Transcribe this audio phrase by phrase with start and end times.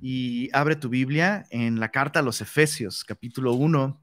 [0.00, 4.00] y abre tu Biblia en la carta a los Efesios, capítulo 1.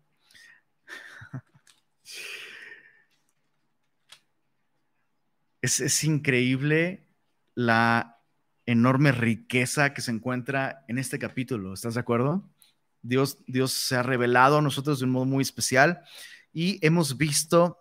[5.61, 7.07] Es, increíble
[7.55, 8.21] la
[8.67, 11.73] enorme riqueza que se encuentra en este capítulo.
[11.73, 12.47] ¿Estás de acuerdo?
[13.01, 16.03] Dios, Dios se ha revelado a nosotros de un modo muy especial
[16.53, 17.79] y hemos visto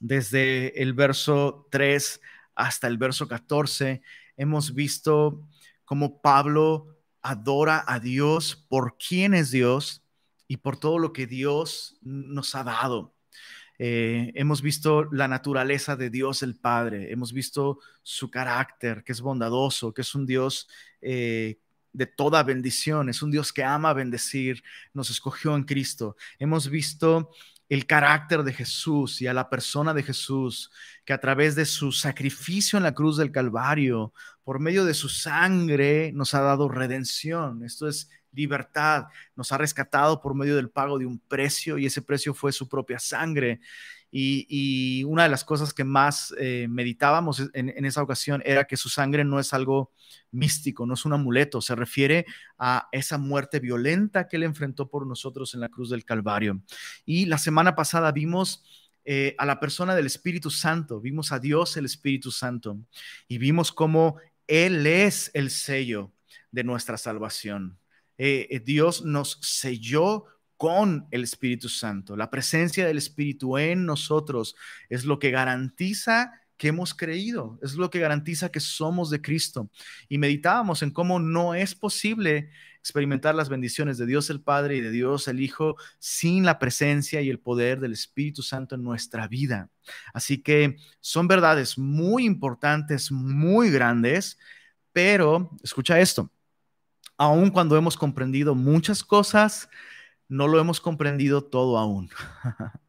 [0.00, 2.20] desde el verso 3
[2.54, 4.00] hasta el verso 14,
[4.38, 5.46] hemos visto
[5.84, 6.93] cómo Pablo
[7.24, 10.04] adora a Dios por quién es Dios
[10.46, 13.14] y por todo lo que Dios nos ha dado.
[13.78, 19.20] Eh, hemos visto la naturaleza de Dios el Padre, hemos visto su carácter, que es
[19.20, 20.68] bondadoso, que es un Dios
[21.00, 21.58] eh,
[21.92, 24.62] de toda bendición, es un Dios que ama bendecir,
[24.92, 26.16] nos escogió en Cristo.
[26.38, 27.30] Hemos visto
[27.70, 30.70] el carácter de Jesús y a la persona de Jesús,
[31.04, 34.12] que a través de su sacrificio en la cruz del Calvario,
[34.44, 37.64] por medio de su sangre, nos ha dado redención.
[37.64, 42.02] Esto es libertad, nos ha rescatado por medio del pago de un precio y ese
[42.02, 43.60] precio fue su propia sangre.
[44.16, 48.88] Y, una de las cosas que más eh, meditábamos en, esa ocasión era que su
[48.88, 49.90] sangre no es algo
[50.30, 52.24] místico, no es un amuleto, se refiere
[52.56, 56.60] a esa muerte violenta que él enfrentó por nosotros en la cruz del Calvario.
[57.04, 58.62] Y la semana pasada vimos
[59.04, 62.78] eh, a la persona del Espíritu Santo, vimos a Dios el Espíritu Santo
[63.26, 66.12] y vimos cómo Él es el sello
[66.50, 67.78] de nuestra salvación.
[68.18, 72.16] Eh, Dios nos selló con el Espíritu Santo.
[72.16, 74.54] La presencia del Espíritu en nosotros
[74.88, 79.70] es lo que garantiza que hemos creído, es lo que garantiza que somos de Cristo.
[80.08, 82.50] Y meditábamos en cómo no es posible
[82.84, 87.22] experimentar las bendiciones de Dios el Padre y de Dios el Hijo sin la presencia
[87.22, 89.70] y el poder del Espíritu Santo en nuestra vida.
[90.12, 94.38] Así que son verdades muy importantes, muy grandes,
[94.92, 96.30] pero escucha esto,
[97.16, 99.70] aun cuando hemos comprendido muchas cosas,
[100.28, 102.10] no lo hemos comprendido todo aún.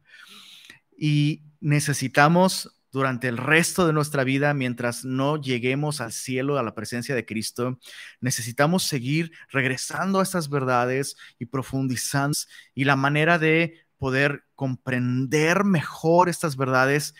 [0.98, 6.74] y necesitamos durante el resto de nuestra vida, mientras no lleguemos al cielo, a la
[6.74, 7.78] presencia de Cristo,
[8.22, 12.38] necesitamos seguir regresando a estas verdades y profundizando.
[12.74, 17.14] Y la manera de poder comprender mejor estas verdades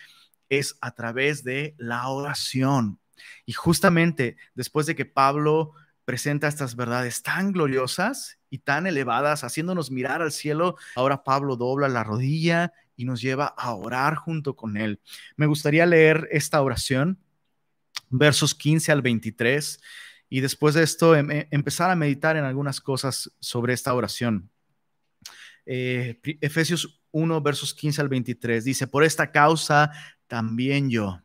[0.49, 2.99] es a través de la oración.
[3.45, 5.75] Y justamente después de que Pablo
[6.07, 10.77] presenta estas verdades tan gloriosas y tan elevadas, haciéndonos mirar al cielo.
[10.95, 15.01] Ahora Pablo dobla la rodilla y nos lleva a orar junto con él.
[15.37, 17.19] Me gustaría leer esta oración,
[18.09, 19.81] versos 15 al 23,
[20.29, 24.51] y después de esto em, em, empezar a meditar en algunas cosas sobre esta oración.
[25.67, 29.91] Eh, Efesios 1, versos 15 al 23, dice, por esta causa
[30.27, 31.21] también yo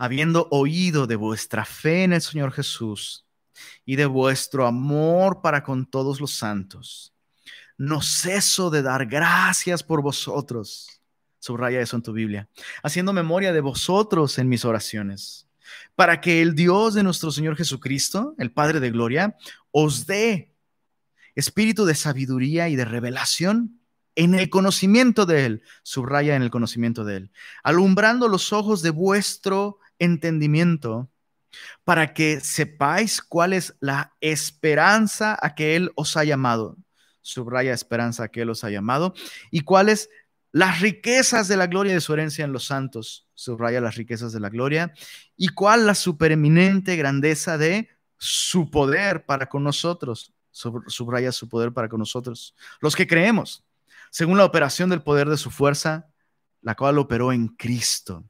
[0.00, 3.26] habiendo oído de vuestra fe en el Señor Jesús
[3.84, 7.14] y de vuestro amor para con todos los santos,
[7.80, 11.00] no ceso de dar gracias por vosotros.
[11.38, 12.46] Subraya eso en tu Biblia.
[12.82, 15.48] Haciendo memoria de vosotros en mis oraciones,
[15.96, 19.34] para que el Dios de nuestro Señor Jesucristo, el Padre de Gloria,
[19.70, 20.54] os dé
[21.34, 23.80] espíritu de sabiduría y de revelación
[24.14, 28.90] en el conocimiento de Él, subraya en el conocimiento de Él, alumbrando los ojos de
[28.90, 31.08] vuestro entendimiento
[31.84, 36.76] para que sepáis cuál es la esperanza a que Él os ha llamado.
[37.22, 39.14] Subraya esperanza que Él os ha llamado.
[39.50, 40.08] Y cuáles
[40.52, 43.28] las riquezas de la gloria de su herencia en los santos.
[43.34, 44.92] Subraya las riquezas de la gloria.
[45.36, 47.88] Y cuál la supereminente grandeza de
[48.18, 50.32] su poder para con nosotros.
[50.50, 52.54] Subraya su poder para con nosotros.
[52.80, 53.64] Los que creemos,
[54.10, 56.08] según la operación del poder de su fuerza,
[56.62, 58.24] la cual operó en Cristo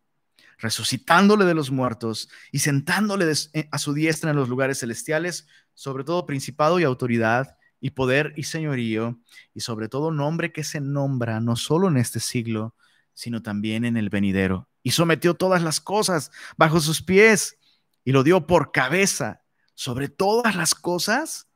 [0.61, 6.05] resucitándole de los muertos y sentándole eh, a su diestra en los lugares celestiales, sobre
[6.05, 9.19] todo principado y autoridad y poder y señorío,
[9.55, 12.75] y sobre todo nombre que se nombra no solo en este siglo,
[13.15, 14.69] sino también en el venidero.
[14.83, 17.59] Y sometió todas las cosas bajo sus pies
[18.05, 19.43] y lo dio por cabeza
[19.75, 21.49] sobre todas las cosas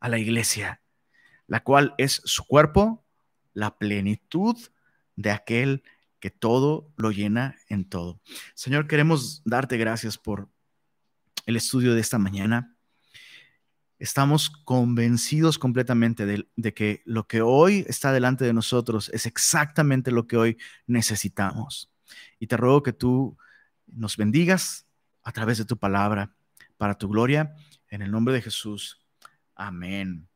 [0.00, 0.82] a la iglesia,
[1.46, 3.04] la cual es su cuerpo,
[3.52, 4.56] la plenitud
[5.16, 5.82] de aquel
[6.20, 8.20] que todo lo llena en todo.
[8.54, 10.48] Señor, queremos darte gracias por
[11.46, 12.76] el estudio de esta mañana.
[14.00, 20.26] Estamos convencidos completamente de, que lo que hoy está delante de nosotros es exactamente lo
[20.26, 20.56] que hoy
[20.86, 21.92] necesitamos.
[22.38, 23.36] Y te ruego que tú
[23.86, 24.86] nos bendigas
[25.22, 26.34] a través de tu palabra
[26.78, 27.54] para tu gloria.
[27.88, 29.06] En el nombre de Jesús.
[29.54, 30.26] Amén.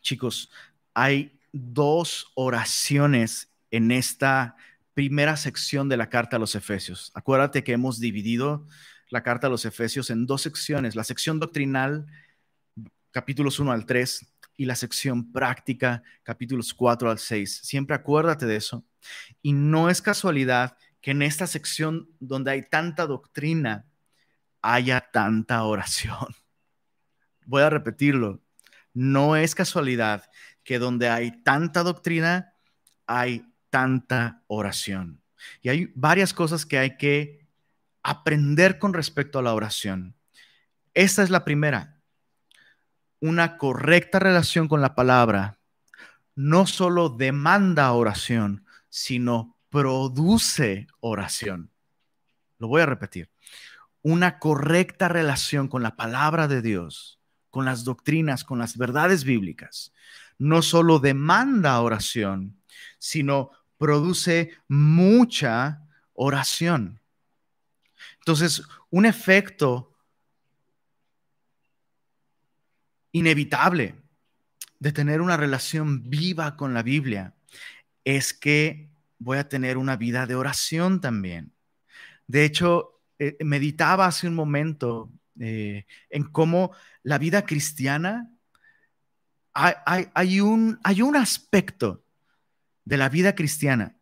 [0.00, 0.50] Chicos,
[0.92, 4.56] hay dos oraciones en esta
[4.92, 7.12] primera sección de la carta a los Efesios.
[7.14, 8.66] Acuérdate que hemos dividido
[9.08, 12.08] la carta a los Efesios en dos secciones, la sección doctrinal,
[13.16, 14.26] capítulos 1 al 3,
[14.58, 17.60] y la sección práctica, capítulos 4 al 6.
[17.62, 18.84] Siempre acuérdate de eso.
[19.40, 23.86] Y no es casualidad que en esta sección donde hay tanta doctrina,
[24.60, 26.26] haya tanta oración.
[27.46, 28.42] Voy a repetirlo.
[28.92, 30.30] No es casualidad
[30.62, 32.52] que donde hay tanta doctrina,
[33.06, 35.22] hay tanta oración.
[35.62, 37.48] Y hay varias cosas que hay que
[38.02, 40.14] aprender con respecto a la oración.
[40.92, 41.95] Esta es la primera.
[43.20, 45.58] Una correcta relación con la palabra
[46.34, 51.70] no solo demanda oración, sino produce oración.
[52.58, 53.30] Lo voy a repetir.
[54.02, 57.18] Una correcta relación con la palabra de Dios,
[57.50, 59.92] con las doctrinas, con las verdades bíblicas,
[60.38, 62.60] no solo demanda oración,
[62.98, 65.82] sino produce mucha
[66.12, 67.00] oración.
[68.18, 69.95] Entonces, un efecto
[73.16, 73.94] inevitable
[74.78, 77.32] de tener una relación viva con la Biblia
[78.04, 81.52] es que voy a tener una vida de oración también.
[82.26, 85.10] De hecho, eh, meditaba hace un momento
[85.40, 86.72] eh, en cómo
[87.02, 88.30] la vida cristiana,
[89.54, 92.04] hay, un, hay un aspecto
[92.84, 93.96] de la vida cristiana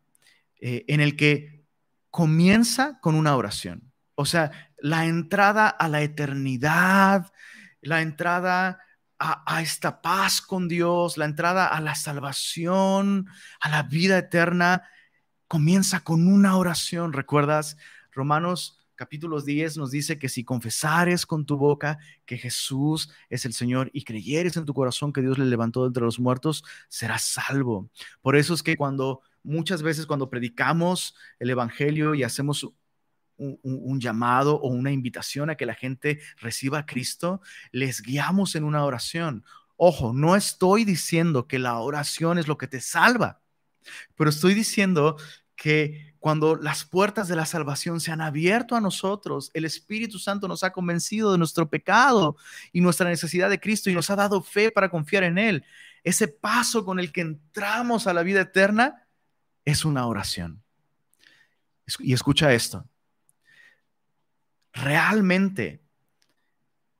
[0.59, 1.63] eh, en el que
[2.11, 3.93] comienza con una oración.
[4.15, 7.31] O sea, la entrada a la eternidad,
[7.79, 8.84] la entrada
[9.19, 13.27] a, esta paz con Dios, la entrada a la salvación,
[13.61, 14.83] a la vida eterna,
[15.47, 17.13] comienza con una oración.
[17.13, 17.77] ¿Recuerdas?
[18.11, 23.53] Romanos capítulo 10 nos dice que si confesares con tu boca que Jesús es el
[23.53, 27.23] Señor y creyeres en tu corazón que Dios le levantó de entre los muertos, serás
[27.23, 27.89] salvo.
[28.21, 32.69] Por eso es que cuando muchas veces cuando predicamos el Evangelio y hacemos
[33.37, 37.41] un, llamado o una invitación a que la gente reciba a Cristo,
[37.71, 39.43] les guiamos en una oración.
[39.77, 43.41] Ojo, no estoy diciendo que la oración es lo que te salva,
[44.15, 45.17] pero estoy diciendo
[45.55, 50.47] que cuando las puertas de la salvación se han abierto a nosotros, el Espíritu Santo
[50.47, 52.35] nos ha convencido de nuestro pecado
[52.71, 55.63] y nuestra necesidad de Cristo y nos ha dado fe para confiar en Él.
[56.03, 59.07] Ese paso con el que entramos a la vida eterna
[59.65, 60.63] es una oración.
[61.99, 62.87] Y escucha esto.
[64.75, 65.81] Realmente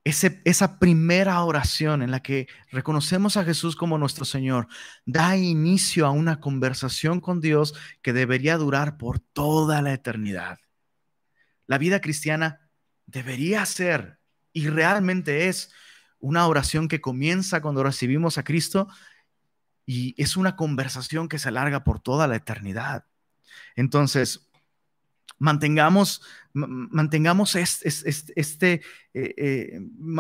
[0.05, 4.67] esa primera oración en la que reconocemos a Jesús como nuestro Señor
[5.05, 10.59] da inicio a una conversación con Dios que debería durar por toda la eternidad.
[11.65, 12.69] La vida cristiana
[13.07, 14.19] debería ser
[14.53, 15.73] y realmente es
[16.19, 18.87] una oración que comienza cuando recibimos a Cristo
[19.87, 23.05] y es una conversación que se alarga por toda la eternidad.
[23.75, 24.49] Entonces,
[25.39, 26.21] mantengamos,
[26.55, 28.81] mantengamos este,
[29.13, 29.79] eh, eh,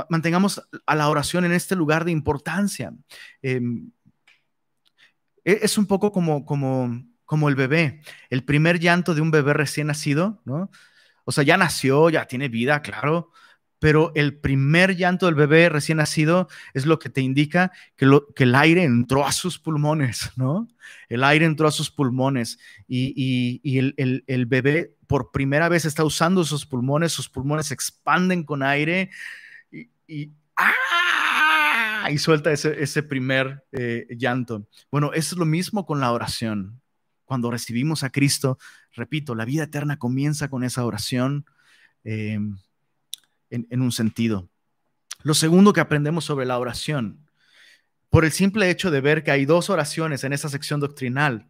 [0.09, 2.93] mantengamos a la oración en este lugar de importancia.
[3.41, 3.91] Em,
[5.43, 9.53] e, es un poco como, como, como el bebé, el primer llanto de un bebé
[9.53, 10.69] recién nacido, ¿no?
[11.23, 13.31] O sea, ya nació, ya tiene vida, claro,
[13.85, 18.55] pero el primer llanto del bebé recién nacido es lo que te indica que, el
[18.55, 20.67] aire entró a sus pulmones, ¿no?
[21.07, 26.65] El aire entró a sus pulmones y, el, bebé por primera vez está usando sus
[26.65, 29.11] pulmones, sus pulmones se expanden con aire
[30.07, 32.09] y, ¡ah!
[32.09, 34.67] y suelta ese, primer eh, llanto.
[34.89, 36.81] Bueno, es lo mismo con la oración.
[37.23, 38.57] Cuando recibimos a Cristo,
[38.93, 41.45] repito, la vida eterna comienza con esa oración.
[42.03, 42.39] Eh,
[43.69, 44.49] en, un sentido.
[45.23, 47.29] Lo segundo que aprendemos sobre la oración,
[48.09, 51.49] por el simple hecho de ver que hay dos oraciones en esa sección doctrinal,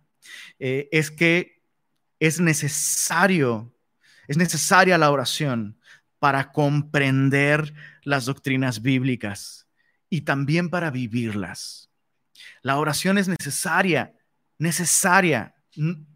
[0.60, 1.62] eh, es que
[2.20, 3.74] es necesario,
[4.28, 5.78] es necesaria la oración
[6.20, 9.68] para comprender las doctrinas bíblicas
[10.10, 11.90] y también para vivirlas.
[12.62, 14.16] La oración es necesaria,
[14.58, 15.56] necesaria,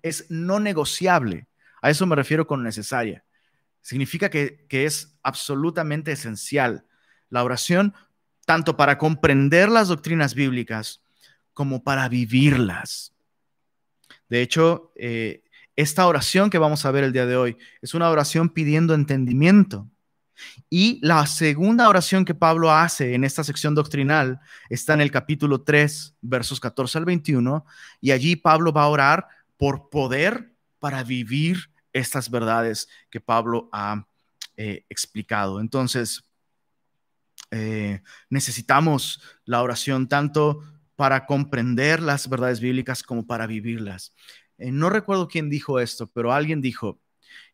[0.02, 1.48] es no negociable.
[1.82, 3.24] A eso me refiero con necesaria.
[3.82, 6.86] Significa que, es absolutamente esencial
[7.30, 7.94] la oración,
[8.46, 11.02] tanto para comprender las doctrinas bíblicas
[11.54, 13.14] como para vivirlas.
[14.30, 15.44] De hecho, eh,
[15.76, 19.88] esta oración que vamos a ver el día de hoy es una oración pidiendo entendimiento.
[20.70, 25.62] Y la segunda oración que Pablo hace en esta sección doctrinal está en el capítulo
[25.62, 27.66] 3, versos 14 al 21,
[28.02, 34.08] y allí Pablo va a orar por poder para vivir estas verdades que Pablo ha
[34.58, 35.60] eh, explicado.
[35.60, 36.24] Entonces,
[37.52, 40.64] eh, necesitamos la oración tanto
[40.96, 44.14] para comprender las verdades bíblicas como para vivirlas.
[44.58, 47.00] Eh, no recuerdo quién dijo esto, pero alguien dijo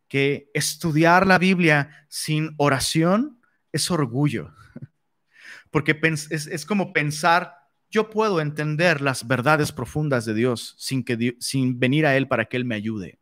[0.08, 3.40] que estudiar la Biblia sin oración
[3.72, 4.54] es orgullo.
[5.72, 7.54] Porque es, como pensar,
[7.90, 12.46] yo puedo entender las verdades profundas de Dios sin, que, sin venir a Él para
[12.46, 13.20] que Él me ayude.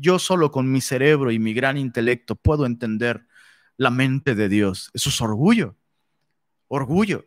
[0.00, 3.26] Yo solo con mi cerebro y mi gran intelecto puedo entender
[3.76, 4.90] la mente de Dios.
[4.94, 5.76] Eso es orgullo.
[6.68, 7.26] Orgullo.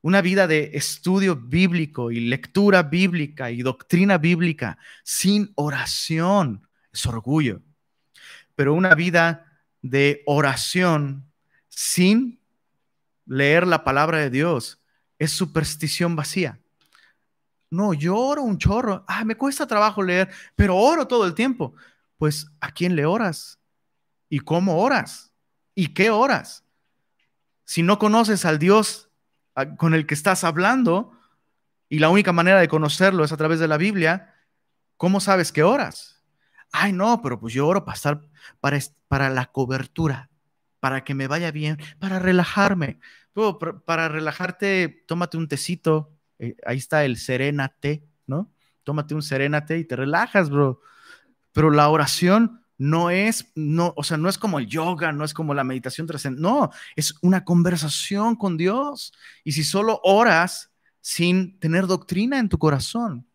[0.00, 7.62] Una vida de estudio bíblico y lectura bíblica y doctrina bíblica sin oración es orgullo.
[8.54, 11.28] Pero una vida de oración
[11.68, 12.40] sin
[13.26, 14.80] leer la palabra de Dios
[15.18, 16.60] es superstición vacía.
[17.70, 19.04] No, yo oro un chorro.
[19.06, 21.74] Ah, me cuesta trabajo leer, pero oro todo el tiempo.
[22.16, 23.58] Pues, ¿a quién le oras?
[24.28, 25.32] ¿Y cómo oras?
[25.74, 26.64] ¿Y qué oras?
[27.64, 29.10] Si no conoces al Dios
[29.76, 31.12] con el que estás hablando,
[31.88, 34.34] y la única manera de conocerlo es a través de la Biblia,
[34.96, 36.22] ¿cómo sabes que oras?
[36.70, 38.20] Ay, no, pero pues yo oro para estar,
[38.60, 40.30] para, para la cobertura,
[40.80, 43.00] para que me vaya bien, para relajarme.
[43.86, 48.52] para relajarte, tómate un tecito, eh, ahí está el serénate, ¿no?
[48.84, 50.80] Tómate un serénate y te relajas, bro.
[51.52, 55.34] Pero la oración no es, no, o sea, no es como el yoga, no es
[55.34, 59.12] como la meditación trascendente, no, es una conversación con Dios.
[59.44, 63.26] Y si solo oras sin tener doctrina en tu corazón,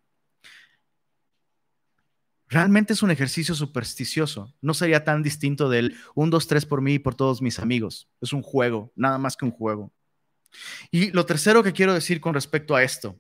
[2.48, 4.53] realmente es un ejercicio supersticioso.
[4.62, 8.07] No sería tan distinto del 1, 2, 3 por mí y por todos mis amigos.
[8.22, 9.91] Es un juego, nada más que un juego.
[10.91, 13.19] Y lo tercero que quiero decir con respecto a esto,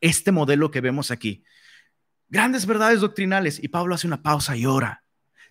[0.00, 1.44] este modelo que vemos aquí,
[2.28, 5.02] grandes verdades doctrinales, y Pablo hace una pausa y ora.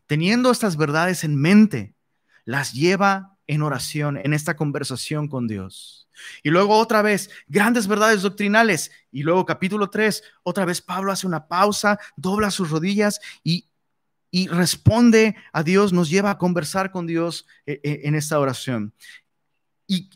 [0.08, 1.96] Teniendo estas verdades en mente,
[2.44, 6.08] las lleva en oración, en esta conversación con Dios.
[6.44, 8.92] Y luego otra vez, grandes verdades doctrinales.
[9.12, 13.68] Y luego capítulo 3, otra vez Pablo hace una pausa, dobla sus rodillas y,
[14.32, 18.94] y responde a Dios, nos lleva a conversar con Dios eh, eh, en esta oración.
[19.88, 20.10] Y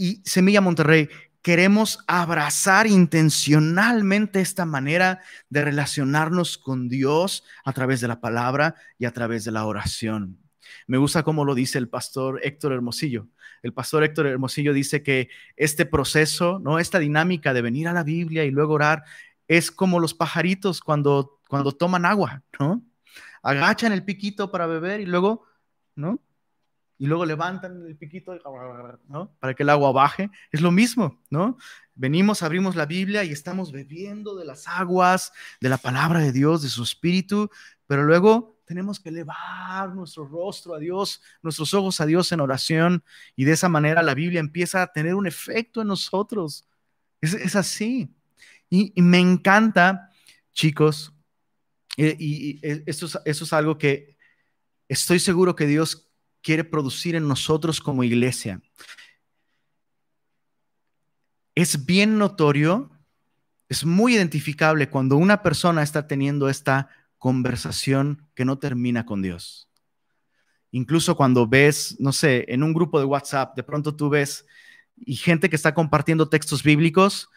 [0.00, 1.10] y Semilla Monterrey,
[1.42, 9.04] queremos abrazar intencionalmente esta manera de relacionarnos con Dios a través de la palabra y
[9.04, 10.38] a través de la oración.
[10.86, 13.28] Me gusta cómo lo dice el pastor Héctor Hermosillo.
[13.62, 16.78] El pastor Héctor Hermosillo dice que este proceso, ¿no?
[16.78, 19.04] esta dinámica de venir a la Biblia y luego orar,
[19.48, 22.82] es como los pajaritos cuando, cuando toman agua, ¿no?
[23.42, 25.44] Agachan el piquito para beber y luego,
[25.94, 26.22] ¿no?
[27.00, 28.38] Y luego levantan el piquito.
[29.40, 30.30] Para que el agua baje.
[30.52, 31.56] Es lo mismo, ¿no?
[31.94, 36.60] Venimos, abrimos la Biblia y estamos bebiendo de las aguas, de la palabra de Dios,
[36.60, 37.48] de su espíritu,
[37.86, 43.02] pero luego tenemos que elevar nuestro rostro a Dios, nuestros ojos a Dios en oración
[43.34, 46.68] y de esa manera la Biblia empieza a tener un efecto en nosotros.
[47.22, 48.14] Es, así.
[48.68, 50.10] Y, me encanta,
[50.52, 51.14] chicos,
[51.96, 54.18] eh, y, y eso, es, eso es algo que
[54.86, 56.09] estoy seguro que Dios
[56.42, 58.60] quiere producir en nosotros como iglesia.
[61.54, 62.90] Es bien notorio,
[63.68, 69.68] es muy identificable cuando una persona está teniendo esta conversación que no termina con Dios.
[70.72, 74.46] Incluso cuando ves, no sé, en un grupo de WhatsApp, de pronto tú ves
[74.96, 77.28] y gente que está compartiendo textos bíblicos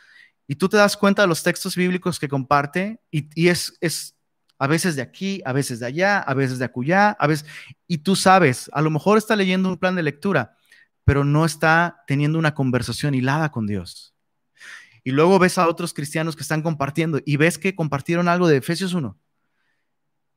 [0.48, 4.13] y tú te das cuenta de los textos bíblicos que comparte y, es, es
[4.64, 7.46] a veces de aquí, a veces de allá, a veces de acullá, a veces,
[7.86, 10.56] y tú sabes, a lo mejor está leyendo un plan de lectura,
[11.04, 14.16] pero no está teniendo una conversación hilada con Dios.
[15.04, 18.56] Y luego ves a otros cristianos que están compartiendo y ves que compartieron algo de
[18.56, 19.20] Efesios 1.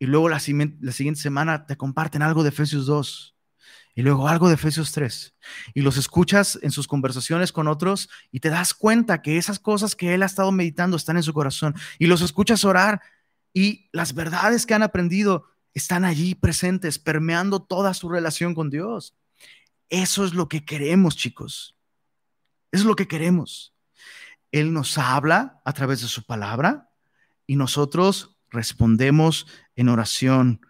[0.01, 0.43] Y luego la,
[0.81, 3.37] la siguiente semana te comparten algo de Efesios 2
[3.95, 5.37] y luego algo de Efesios 3.
[5.73, 9.95] Y los escuchas en sus conversaciones con otros y te das cuenta que esas cosas
[9.95, 11.77] que él ha estado meditando están en su corazón.
[12.01, 13.01] Y los escuchas orar
[13.57, 19.17] y las verdades que han aprendido están allí presentes, permeando toda su relación con Dios.
[19.89, 21.75] Eso es lo que queremos, chicos.
[22.71, 23.75] Es lo que queremos.
[24.53, 26.91] Él nos habla a través de su palabra
[27.47, 30.61] y nosotros respondemos en oración,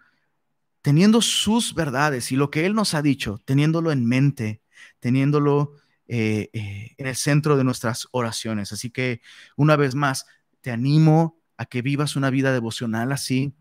[0.81, 4.61] teniendo sus verdades y lo que Él nos ha dicho, teniéndolo en mente,
[5.01, 5.73] teniéndolo
[6.07, 8.71] eh, eh, en el centro de nuestras oraciones.
[8.71, 9.19] Así que,
[9.57, 10.25] una vez más,
[10.61, 13.53] te animo a que vivas una vida devocional así.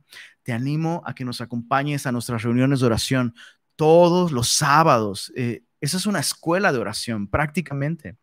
[0.43, 3.35] Te animo a que nos acompañes a nuestras reuniones de oración
[3.75, 5.33] todos los sábados.
[5.37, 8.17] Eh, esa es una escuela de oración prácticamente.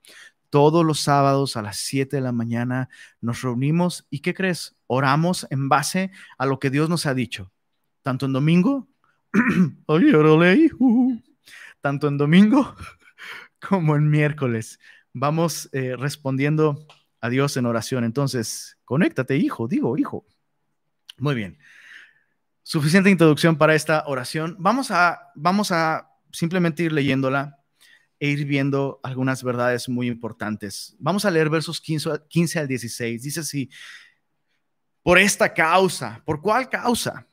[0.50, 2.90] Todos los sábados a las 7 de la mañana
[3.22, 4.76] nos reunimos y ¿qué crees?
[4.86, 7.52] Oramos en base a lo que Dios nos ha dicho.
[8.04, 8.88] Tanto en domingo,
[11.82, 12.76] tanto en domingo
[13.60, 14.80] como en miércoles.
[15.14, 16.86] Vamos eh, respondiendo
[17.24, 18.04] a Dios en oración.
[18.04, 20.26] Entonces, conéctate, hijo, digo, hijo.
[21.18, 21.58] Muy bien.
[22.64, 24.58] suficiente introducción para esta oración.
[24.60, 27.60] Vamos a, vamos a simplemente ir leyéndola
[28.20, 30.98] e ir viendo algunas verdades muy importantes.
[31.00, 33.24] Vamos a leer versos 15, 15 al 16.
[33.24, 33.70] Dice así,
[35.02, 37.26] por esta causa, ¿por cuál causa?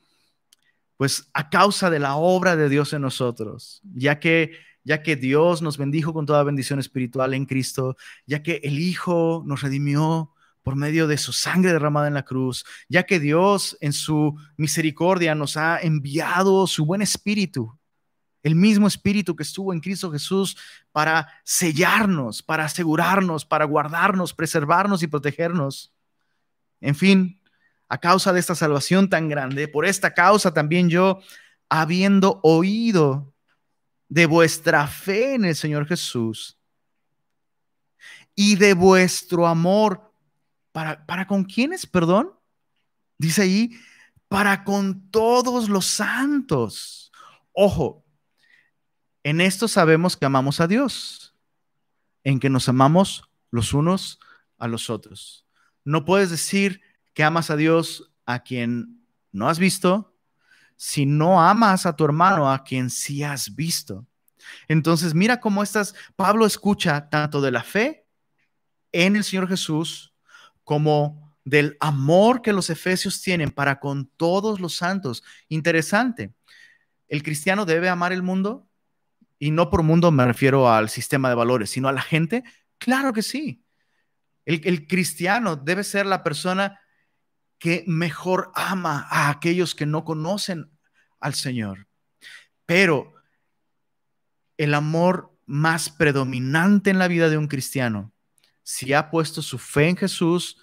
[0.96, 4.52] Pues a causa de la obra de Dios en nosotros, ya que
[4.84, 7.96] ya que Dios nos bendijo con toda bendición espiritual en Cristo,
[8.26, 10.32] ya que el Hijo nos redimió
[10.62, 15.34] por medio de su sangre derramada en la cruz, ya que Dios en su misericordia
[15.34, 17.78] nos ha enviado su buen espíritu,
[18.42, 20.56] el mismo espíritu que estuvo en Cristo Jesús
[20.92, 25.92] para sellarnos, para asegurarnos, para guardarnos, preservarnos y protegernos.
[26.80, 27.40] En fin,
[27.88, 31.20] a causa de esta salvación tan grande, por esta causa también yo,
[31.68, 33.29] habiendo oído
[34.10, 36.58] de vuestra fe en el Señor Jesús
[38.34, 40.10] y de vuestro amor
[40.72, 42.32] ¿Para, para con quiénes, perdón?
[43.18, 43.78] Dice ahí,
[44.28, 47.12] para con todos los santos.
[47.52, 48.04] Ojo,
[49.24, 51.34] en esto sabemos que amamos a Dios,
[52.22, 54.20] en que nos amamos los unos
[54.58, 55.46] a los otros.
[55.84, 56.80] No puedes decir
[57.14, 60.09] que amas a Dios a quien no has visto
[60.82, 64.06] si no amas a tu hermano a quien sí has visto.
[64.66, 65.94] Entonces, mira cómo estás.
[66.16, 68.06] Pablo escucha tanto de la fe
[68.90, 70.14] en el Señor Jesús
[70.64, 75.22] como del amor que los efesios tienen para con todos los santos.
[75.48, 76.32] Interesante.
[77.08, 78.66] ¿El cristiano debe amar el mundo?
[79.38, 82.42] Y no por mundo me refiero al sistema de valores, sino a la gente.
[82.78, 83.62] Claro que sí.
[84.46, 86.79] El, el cristiano debe ser la persona
[87.60, 90.76] que mejor ama a aquellos que no conocen
[91.20, 91.86] al Señor.
[92.66, 93.14] Pero
[94.56, 98.12] el amor más predominante en la vida de un cristiano
[98.70, 100.56] si ha puesto su fe en Jesús,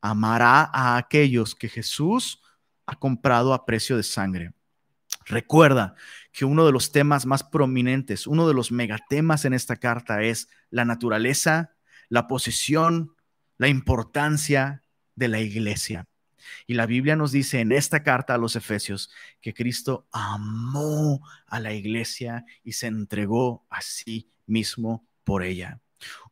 [0.00, 2.40] amará a aquellos que Jesús
[2.86, 4.54] ha comprado a precio de sangre.
[5.26, 5.94] Recuerda
[6.32, 10.48] que uno de los temas más prominentes, uno de los megatemas en esta carta es
[10.70, 11.76] la naturaleza,
[12.08, 13.14] la posición,
[13.58, 14.82] la importancia
[15.14, 16.06] de la iglesia.
[16.66, 21.60] Y la Biblia nos dice en esta carta a los Efesios que Cristo amó a
[21.60, 25.80] la iglesia y se entregó a sí mismo por ella.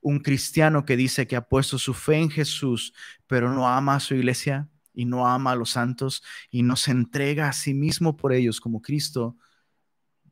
[0.01, 2.93] Un cristiano que dice que ha puesto su fe en Jesús,
[3.27, 6.91] pero no ama a su iglesia y no ama a los santos y no se
[6.91, 9.37] entrega a sí mismo por ellos como Cristo,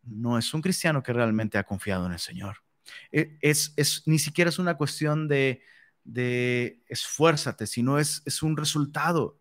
[0.03, 2.59] no es un cristiano que realmente ha confiado en el Señor.
[3.13, 5.63] E, es, es ni siquiera es una cuestión de,
[6.05, 9.40] de esfuérzate, sino es, es un resultado.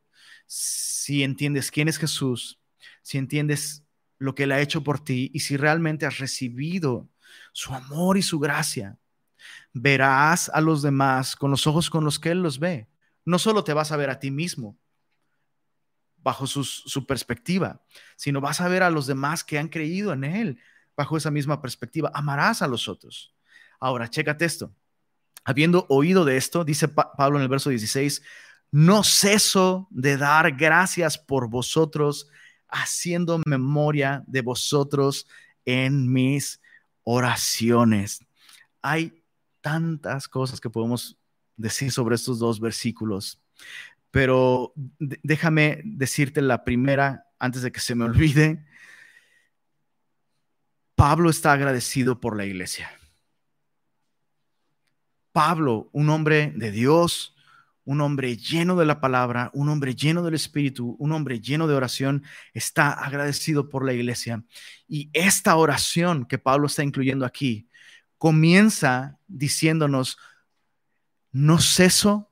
[0.51, 2.59] Si entiendes quién es Jesús,
[3.03, 3.83] si entiendes
[4.17, 7.07] lo que Él ha hecho por ti y si realmente has recibido
[7.53, 8.97] su amor y su gracia,
[9.73, 12.87] verás a los demás con los ojos con los que Él los ve.
[13.25, 14.75] No solo te vas a ver a ti mismo
[16.17, 17.83] bajo su, perspectiva,
[18.15, 20.59] sino vas a ver a los demás que han creído en Él
[20.97, 22.09] bajo esa misma perspectiva.
[22.15, 23.35] Amarás a los otros.
[23.79, 24.73] Ahora, chécate esto.
[25.43, 28.23] Habiendo oído de esto, dice Pablo en el verso 16,
[28.71, 32.27] no ceso de dar gracias por vosotros,
[32.67, 35.27] haciendo memoria de vosotros
[35.65, 36.61] en mis
[37.03, 38.25] oraciones.
[38.81, 39.23] Hay
[39.61, 41.17] tantas cosas que podemos
[41.57, 43.41] decir sobre estos dos versículos,
[44.11, 48.65] pero déjame decirte la primera antes de que se me olvide.
[50.95, 52.91] Pablo está agradecido por la iglesia.
[55.31, 57.35] Pablo, un hombre de Dios,
[57.89, 61.73] un hombre lleno de la palabra, un hombre lleno del Espíritu, un hombre lleno de
[61.73, 62.23] oración,
[62.53, 64.43] está agradecido por la iglesia.
[64.87, 67.67] Y esta oración que Pablo está incluyendo aquí
[68.19, 70.19] comienza diciéndonos,
[71.31, 72.31] no ceso,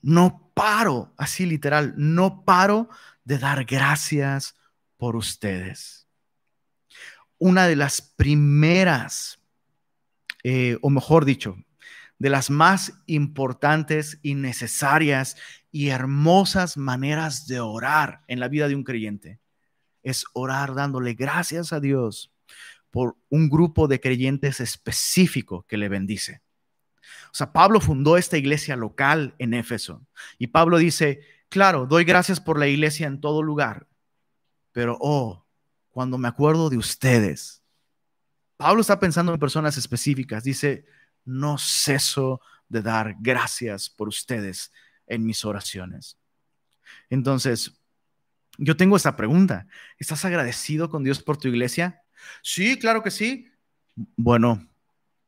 [0.00, 2.88] no paro, así literal, no paro
[3.22, 4.56] de dar gracias
[4.96, 6.06] por ustedes.
[7.36, 9.40] Una de las primeras,
[10.42, 11.58] eh, o mejor dicho,
[12.18, 15.36] de las más importantes y necesarias
[15.70, 19.40] y hermosas maneras de orar en la vida de un creyente.
[20.02, 22.32] Es orar dándole gracias a Dios
[22.90, 26.40] por un grupo de creyentes específico que le bendice.
[27.26, 30.06] O sea, Pablo fundó esta iglesia local en Éfeso
[30.38, 33.86] y Pablo dice, claro, doy gracias por la iglesia en todo lugar,
[34.72, 35.46] pero oh,
[35.90, 37.62] cuando me acuerdo de ustedes,
[38.56, 40.86] Pablo está pensando en personas específicas, dice,
[41.26, 44.72] no ceso de dar gracias por ustedes
[45.06, 46.18] en mis oraciones.
[47.10, 47.80] Entonces,
[48.58, 49.66] yo tengo esta pregunta,
[49.98, 52.02] ¿estás agradecido con Dios por tu iglesia?
[52.42, 53.50] Sí, claro que sí.
[54.16, 54.66] Bueno,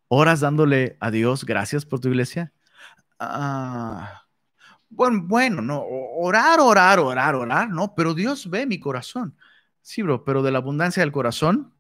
[0.09, 2.53] horas dándole a Dios gracias por tu iglesia.
[3.19, 4.23] Ah,
[4.89, 9.37] bueno, bueno, no, orar, orar, orar, orar, no, pero Dios ve mi corazón.
[9.83, 11.75] Sí, bro, pero de la abundancia del corazón,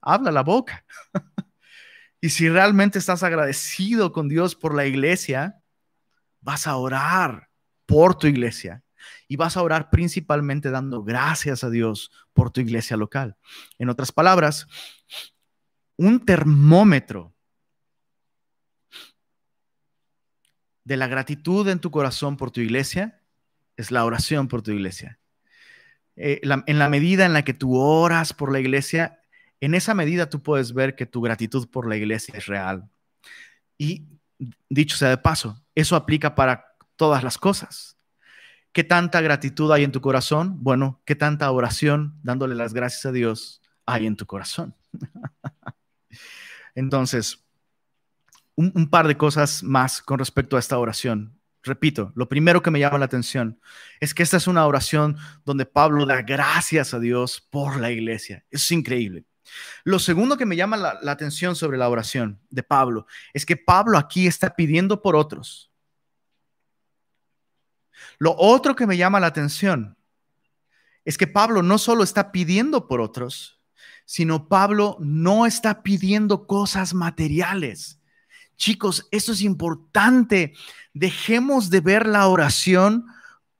[0.00, 0.84] habla la boca.
[2.26, 5.62] y si realmente estás agradecido con Dios por la iglesia,
[6.40, 7.50] vas a orar
[7.86, 8.82] por tu iglesia
[9.28, 13.36] y vas a orar principalmente dando gracias a Dios por tu iglesia local.
[13.78, 14.66] En otras palabras,
[15.96, 17.32] un termómetro
[20.82, 23.22] de la gratitud en tu corazón por tu iglesia
[23.76, 25.20] es la oración por tu iglesia.
[26.16, 29.20] Eh, en la medida en la que tú oras por la iglesia,
[29.60, 32.88] en esa medida tú puedes ver que tu gratitud por la iglesia es real.
[33.78, 34.06] Y
[34.68, 37.96] dicho sea de paso, eso aplica para todas las cosas.
[38.72, 40.62] ¿Qué tanta gratitud hay en tu corazón?
[40.62, 44.74] Bueno, ¿qué tanta oración dándole las gracias a Dios hay en tu corazón?
[46.74, 47.42] Entonces,
[48.54, 51.38] un, par de cosas más con respecto a esta oración.
[51.62, 53.60] Repito, lo primero que me llama la atención
[53.98, 58.44] es que esta es una oración donde Pablo da gracias a Dios por la iglesia.
[58.50, 59.24] es increíble.
[59.84, 63.98] Lo segundo que me llama la, atención sobre la oración de Pablo es que Pablo
[63.98, 65.70] aquí está pidiendo por otros.
[68.18, 69.96] Lo otro que me llama la atención
[71.04, 73.60] es que Pablo no solo está pidiendo por otros,
[74.04, 78.00] sino Pablo no está pidiendo cosas materiales.
[78.56, 80.54] Chicos, esto es importante.
[80.94, 83.06] Dejemos de ver la oración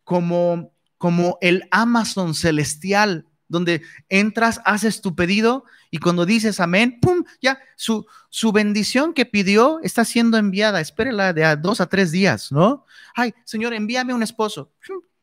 [0.04, 7.24] como, como el Amazon celestial, donde entras, haces tu pedido y cuando dices amén, ¡pum!
[7.40, 10.80] Ya, su, su bendición que pidió está siendo enviada.
[10.80, 12.84] Espérela de dos a tres días, ¿no?
[13.14, 14.72] Ay, Señor, envíame un esposo.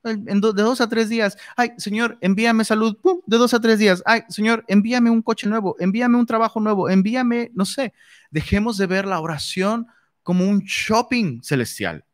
[0.03, 1.38] De dos a tres días.
[1.55, 2.97] Ay, Señor, envíame salud.
[3.01, 3.21] ¡Pum!
[3.25, 4.03] De dos a tres días.
[4.05, 5.75] Ay, Señor, envíame un coche nuevo.
[5.79, 6.89] Envíame un trabajo nuevo.
[6.89, 7.93] Envíame, no sé.
[8.29, 9.88] Dejemos de ver la oración
[10.21, 12.05] como un shopping celestial.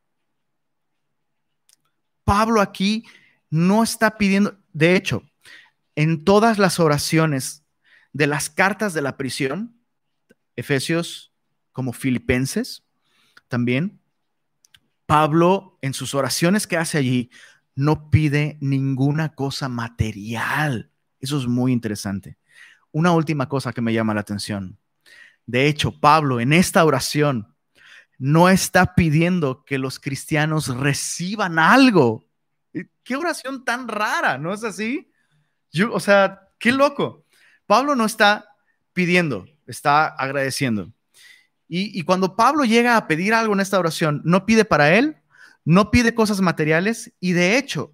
[2.24, 3.06] Pablo aquí
[3.50, 5.24] no está pidiendo, de hecho,
[6.00, 7.66] en todas las oraciones
[8.14, 9.76] de las cartas de la prisión,
[10.56, 11.34] Efesios
[11.74, 12.86] como Filipenses,
[13.50, 14.00] también,
[15.06, 17.32] Pablo en sus oraciones que hace allí
[17.76, 20.90] no pide ninguna cosa material.
[21.20, 22.38] Eso es muy interesante.
[22.94, 24.80] Una última cosa que me llama la atención.
[25.48, 27.54] De hecho, Pablo en esta oración
[28.18, 32.24] no está pidiendo que los cristianos reciban algo.
[33.04, 35.09] Qué oración tan rara, ¿no es así?
[35.72, 37.26] Yo, o sea, qué loco.
[37.66, 38.50] Pablo no está
[38.94, 40.92] pidiendo, está agradeciendo.
[41.72, 45.18] Y, cuando Pablo llega a pedir algo en esta oración, no pide para él,
[45.64, 47.94] no pide cosas materiales y de hecho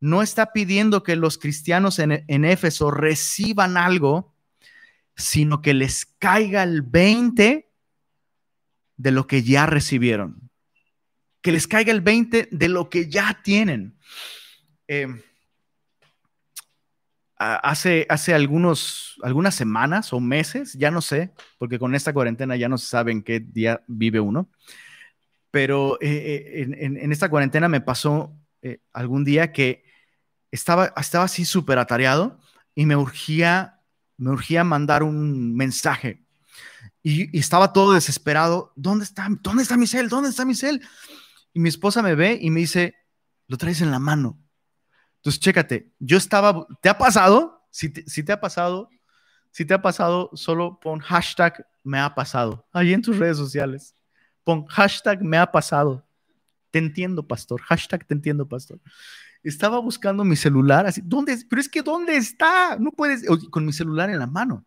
[0.00, 4.34] no está pidiendo que los cristianos en, en Éfeso reciban algo,
[5.14, 7.70] sino que les caiga el 20
[8.96, 10.50] de lo que ya recibieron.
[11.40, 13.96] Que les caiga el 20 de lo que ya tienen.
[14.88, 15.22] Em,
[17.56, 22.68] hace, hace algunos, algunas semanas o meses, ya no sé, porque con esta cuarentena ya
[22.68, 24.48] no se sabe en qué día vive uno,
[25.50, 29.84] pero eh, eh, en, esta cuarentena me pasó eh, algún día que
[30.50, 32.38] estaba, estaba así súper atareado
[32.74, 33.80] y me urgía,
[34.16, 36.24] me urgía mandar un mensaje
[37.04, 38.72] y, estaba todo desesperado.
[38.74, 40.08] ¿Dónde está, ¿Dónde está mi cel?
[40.08, 40.80] ¿Dónde está mi cel?
[41.52, 42.96] Y mi esposa me ve y me dice,
[43.46, 44.40] lo traes en la mano.
[45.24, 47.66] Entonces, chécate, yo estaba, ¿te ha pasado?
[47.70, 48.90] Si te, ha pasado,
[49.50, 53.96] si te ha pasado, solo pon hashtag me ha pasado ahí en tus redes sociales.
[54.44, 56.06] Pon hashtag me ha pasado.
[56.70, 57.62] Te entiendo, pastor.
[57.62, 58.78] Hashtag te entiendo, pastor.
[59.42, 61.38] Estaba buscando mi celular, así, ¿dónde?
[61.48, 62.76] Pero es que ¿dónde está?
[62.78, 64.66] No puedes, con mi celular en la mano.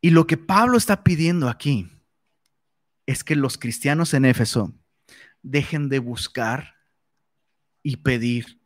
[0.00, 1.90] Y lo que Pablo está pidiendo aquí
[3.04, 4.72] es que los cristianos en Éfeso
[5.42, 6.79] dejen de buscar
[7.82, 8.60] y pedir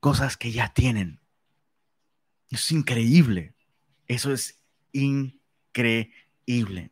[0.00, 1.20] cosas que ya tienen.
[2.50, 3.54] Eso es increíble.
[4.06, 4.60] Eso es
[4.92, 6.90] increíble.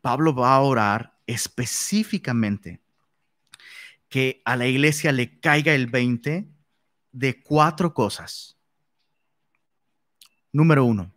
[0.00, 2.80] Pablo va a orar específicamente
[4.08, 6.48] que a la iglesia le caiga el 20
[7.12, 8.56] de cuatro cosas.
[10.52, 11.14] Número uno,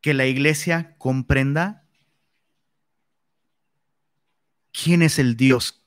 [0.00, 1.84] que la iglesia comprenda
[4.72, 5.81] quién es el Dios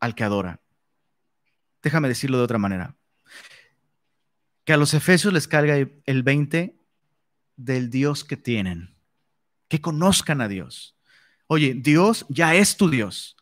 [0.00, 0.60] al que adora.
[1.82, 2.96] Déjame decirlo de otra manera.
[4.64, 6.76] Que a los efesios les carga el 20
[7.56, 8.94] del Dios que tienen.
[9.68, 10.96] Que conozcan a Dios.
[11.46, 13.36] Oye, Dios ya es tu Dios.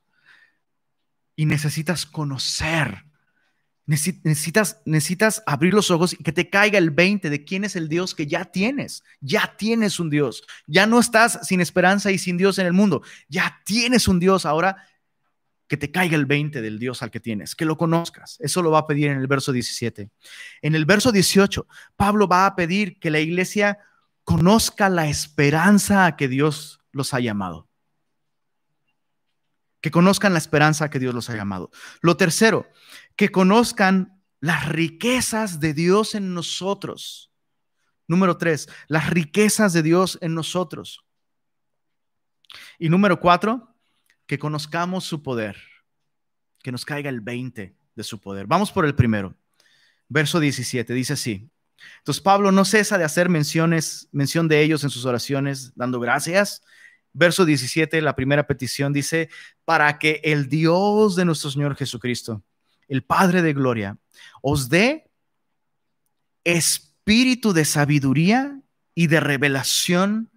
[1.34, 3.06] Y necesitas conocer
[3.88, 7.88] Necesitas, necesitas abrir los ojos y que te caiga el 20 de quién es el
[7.88, 9.04] Dios que ya tienes.
[9.20, 10.42] Ya tienes un Dios.
[10.66, 13.02] Ya no estás sin esperanza y sin Dios en el mundo.
[13.28, 14.44] Ya tienes un Dios.
[14.44, 14.76] Ahora
[15.68, 18.36] que te caiga el 20 del Dios al que tienes, que lo conozcas.
[18.40, 20.10] Eso lo va a pedir en el verso 17.
[20.62, 23.78] En el verso 18, Pablo va a pedir que la iglesia
[24.24, 27.68] conozca la esperanza a que Dios los ha llamado.
[29.80, 31.70] Que conozcan la esperanza a que Dios los ha llamado.
[32.00, 32.66] Lo tercero,
[33.16, 37.32] que conozcan las riquezas de Dios en nosotros.
[38.08, 41.04] Número tres, las riquezas de Dios en nosotros.
[42.78, 43.75] Y número cuatro,
[44.26, 45.56] que conozcamos su poder,
[46.62, 48.46] que nos caiga el 20 de su poder.
[48.46, 49.34] Vamos por el primero.
[50.08, 51.50] Verso 17 dice así.
[51.98, 56.62] Entonces Pablo no cesa de hacer menciones, mención de ellos en sus oraciones, dando gracias.
[57.12, 59.30] Verso 17, la primera petición dice,
[59.64, 62.42] para que el Dios de nuestro Señor Jesucristo,
[62.88, 63.98] el Padre de Gloria,
[64.42, 65.10] os dé
[66.44, 68.60] espíritu de sabiduría
[68.94, 70.30] y de revelación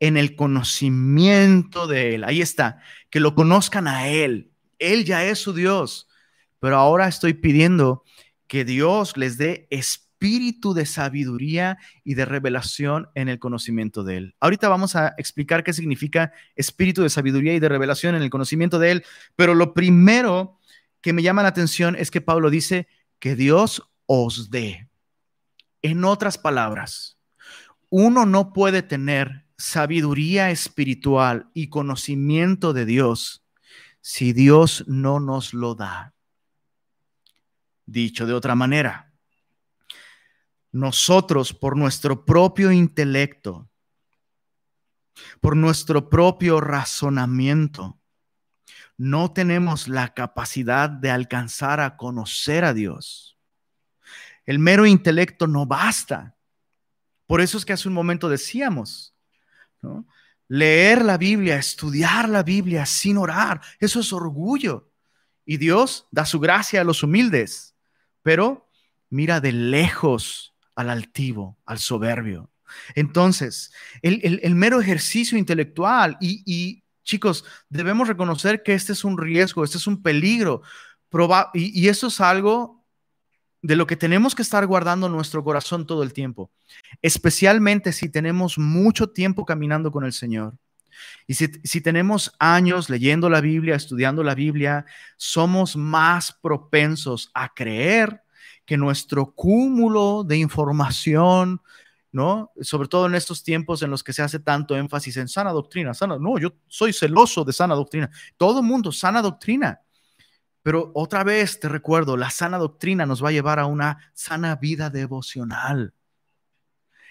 [0.00, 2.24] en el conocimiento de Él.
[2.24, 2.80] Ahí está,
[3.10, 4.50] que lo conozcan a Él.
[4.78, 6.08] Él ya es su Dios,
[6.60, 8.04] pero ahora estoy pidiendo
[8.46, 14.34] que Dios les dé espíritu de sabiduría y de revelación en el conocimiento de Él.
[14.40, 18.78] Ahorita vamos a explicar qué significa espíritu de sabiduría y de revelación en el conocimiento
[18.78, 19.04] de Él,
[19.36, 20.58] pero lo primero
[21.00, 24.88] que me llama la atención es que Pablo dice que Dios os dé.
[25.82, 27.18] En otras palabras,
[27.90, 33.44] uno no puede tener sabiduría espiritual y conocimiento de Dios
[34.00, 36.14] si Dios no nos lo da.
[37.86, 39.12] Dicho de otra manera,
[40.72, 43.70] nosotros por nuestro propio intelecto,
[45.40, 48.00] por nuestro propio razonamiento,
[48.96, 53.38] no tenemos la capacidad de alcanzar a conocer a Dios.
[54.46, 56.36] El mero intelecto no basta.
[57.26, 59.13] Por eso es que hace un momento decíamos,
[60.48, 64.90] Leer la Biblia, estudiar la Biblia sin orar, eso es orgullo.
[65.46, 67.74] Y Dios da su gracia a los humildes,
[68.22, 68.68] pero
[69.10, 72.50] mira de lejos al altivo, al soberbio.
[72.94, 79.78] Entonces, el, mero ejercicio intelectual y, chicos, debemos reconocer que este es un riesgo, este
[79.78, 80.62] es un peligro.
[81.54, 82.83] y, eso es algo
[83.64, 86.50] de lo que tenemos que estar guardando nuestro corazón todo el tiempo,
[87.00, 90.52] especialmente si tenemos mucho tiempo caminando con el Señor.
[91.26, 94.84] Y si, tenemos años leyendo la Biblia, estudiando la Biblia,
[95.16, 98.22] somos más propensos a creer
[98.66, 101.62] que nuestro cúmulo de información,
[102.12, 102.52] ¿no?
[102.60, 105.94] Sobre todo en estos tiempos en los que se hace tanto énfasis en sana doctrina,
[105.94, 108.10] sana, no, yo soy celoso de sana doctrina.
[108.36, 109.80] Todo mundo, sana doctrina.
[110.64, 114.56] Pero otra vez te recuerdo, la sana doctrina nos va a llevar a una sana
[114.56, 115.92] vida devocional,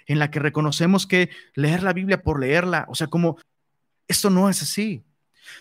[0.08, 3.38] en la que reconocemos que leer la Biblia por leerla, o sea, como
[4.08, 5.06] esto no es así.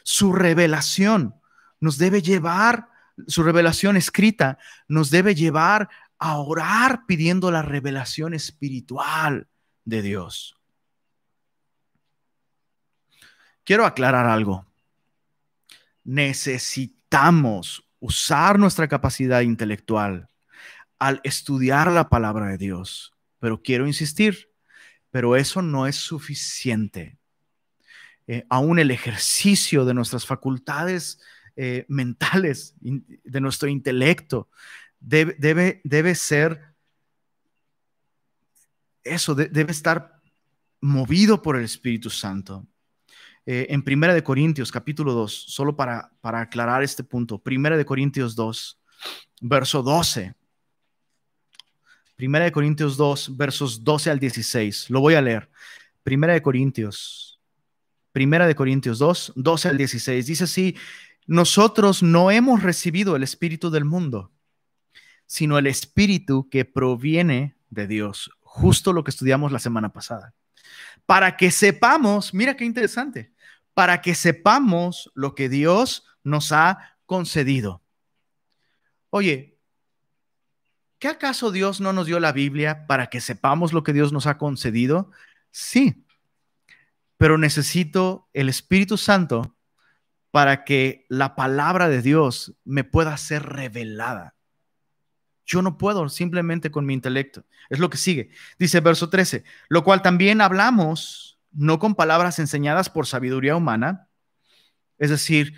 [0.05, 1.35] Su revelación
[1.81, 2.89] nos debe llevar,
[3.27, 4.57] su revelación escrita
[4.89, 9.49] nos debe llevar a orar pidiendo la revelación espiritual
[9.85, 10.57] de Dios.
[13.65, 14.65] Quiero aclarar algo.
[16.05, 20.31] Necesitamos necesitamos usar nuestra capacidad intelectual
[20.99, 23.13] al estudiar la palabra de Dios.
[23.39, 24.49] Pero quiero insistir,
[25.11, 27.19] pero eso no es suficiente.
[28.27, 31.21] Eh, aún el ejercicio de nuestras facultades
[31.57, 34.49] eh, mentales, de nuestro intelecto,
[34.99, 36.63] debe, debe, debe ser
[39.05, 40.23] eso, debe estar
[40.81, 42.67] movido por el Espíritu Santo.
[43.45, 47.39] Eh, en Primera de Corintios, capítulo 2, solo para, para aclarar este punto.
[47.39, 48.81] Primera de Corintios 2,
[49.41, 50.35] verso 12.
[52.15, 54.91] Primera de Corintios 2, versos 12 al 16.
[54.91, 55.51] Lo voy a leer.
[56.05, 57.41] Primera de Corintios.
[58.13, 60.27] Primera de Corintios 2, 12 al 16.
[60.27, 60.77] Dice así,
[61.27, 64.31] nosotros no hemos recibido el espíritu del mundo,
[65.27, 68.31] sino el espíritu que proviene de Dios.
[68.41, 70.35] Justo lo que estudiamos la semana pasada.
[71.07, 73.32] Para que sepamos, mira qué interesante,
[73.75, 77.83] para que sepamos lo que Dios nos ha concedido.
[79.11, 79.59] Oye,
[80.99, 84.27] ¿qué acaso Dios no nos dio la Biblia para que sepamos lo que Dios nos
[84.27, 85.11] ha concedido?
[85.51, 86.05] Sí,
[87.17, 89.57] pero necesito el Espíritu Santo
[90.31, 94.35] para que la palabra de Dios me pueda ser revelada.
[95.45, 97.45] Yo no puedo simplemente con mi intelecto.
[97.69, 98.31] Es lo que sigue.
[98.59, 104.09] Dice verso 13, lo cual también hablamos no con palabras enseñadas por sabiduría humana,
[104.99, 105.55] es decir,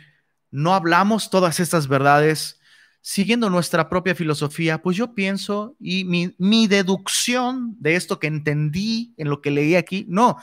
[0.50, 2.60] no hablamos todas estas verdades
[3.00, 9.28] siguiendo nuestra propia filosofía, pues yo pienso y mi, deducción de esto que entendí en
[9.28, 10.38] lo que leí aquí, no,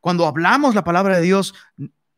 [0.00, 1.54] cuando hablamos la palabra de Dios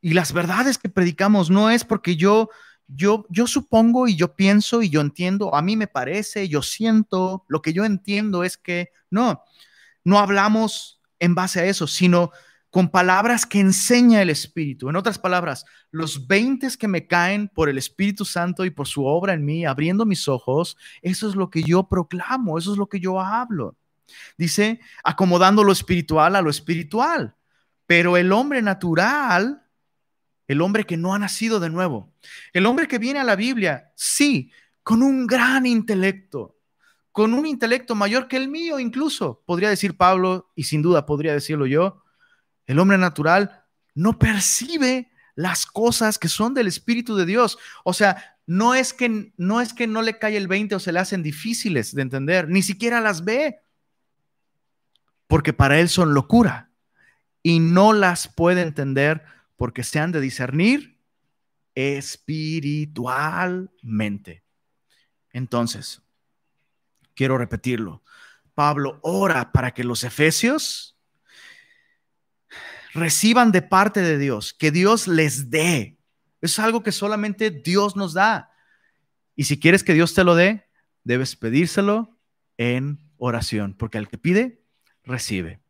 [0.00, 2.48] y las verdades que predicamos, no es porque yo
[2.94, 7.44] yo, yo supongo y yo pienso y yo entiendo, a mí me parece, yo siento,
[7.48, 9.42] lo que yo entiendo es que no,
[10.04, 12.32] no hablamos en base a eso, sino
[12.72, 14.88] con palabras que enseña el Espíritu.
[14.88, 19.04] En otras palabras, los 20 que me caen por el Espíritu Santo y por su
[19.04, 22.86] obra en mí, abriendo mis ojos, eso es lo que yo proclamo, eso es lo
[22.86, 23.76] que yo hablo.
[24.38, 27.36] Dice, acomodando lo espiritual a lo espiritual.
[27.84, 29.66] Pero el hombre natural,
[30.48, 32.14] el hombre que no ha nacido de nuevo,
[32.54, 34.50] el hombre que viene a la Biblia, sí,
[34.82, 36.56] con un gran intelecto,
[37.12, 41.34] con un intelecto mayor que el mío incluso, podría decir Pablo, y sin duda podría
[41.34, 42.01] decirlo yo,
[42.66, 47.58] el hombre natural no percibe las cosas que son del Espíritu de Dios.
[47.84, 50.92] O sea, no es que no, es que no le cae el 20 o se
[50.92, 53.60] le hacen difíciles de entender, ni siquiera las ve,
[55.26, 56.70] porque para él son locura
[57.42, 59.24] y no las puede entender
[59.56, 60.98] porque se han de discernir
[61.74, 64.44] espiritualmente.
[65.30, 66.02] Entonces,
[67.14, 68.02] quiero repetirlo.
[68.54, 70.91] Pablo ora para que los efesios
[72.92, 75.98] reciban de parte de Dios, que Dios les dé.
[76.40, 78.50] Es algo que solamente Dios nos da.
[79.34, 80.68] Y si quieres que Dios te lo dé,
[81.04, 82.18] debes pedírselo
[82.58, 84.62] en oración, porque al que pide,
[85.04, 85.60] recibe.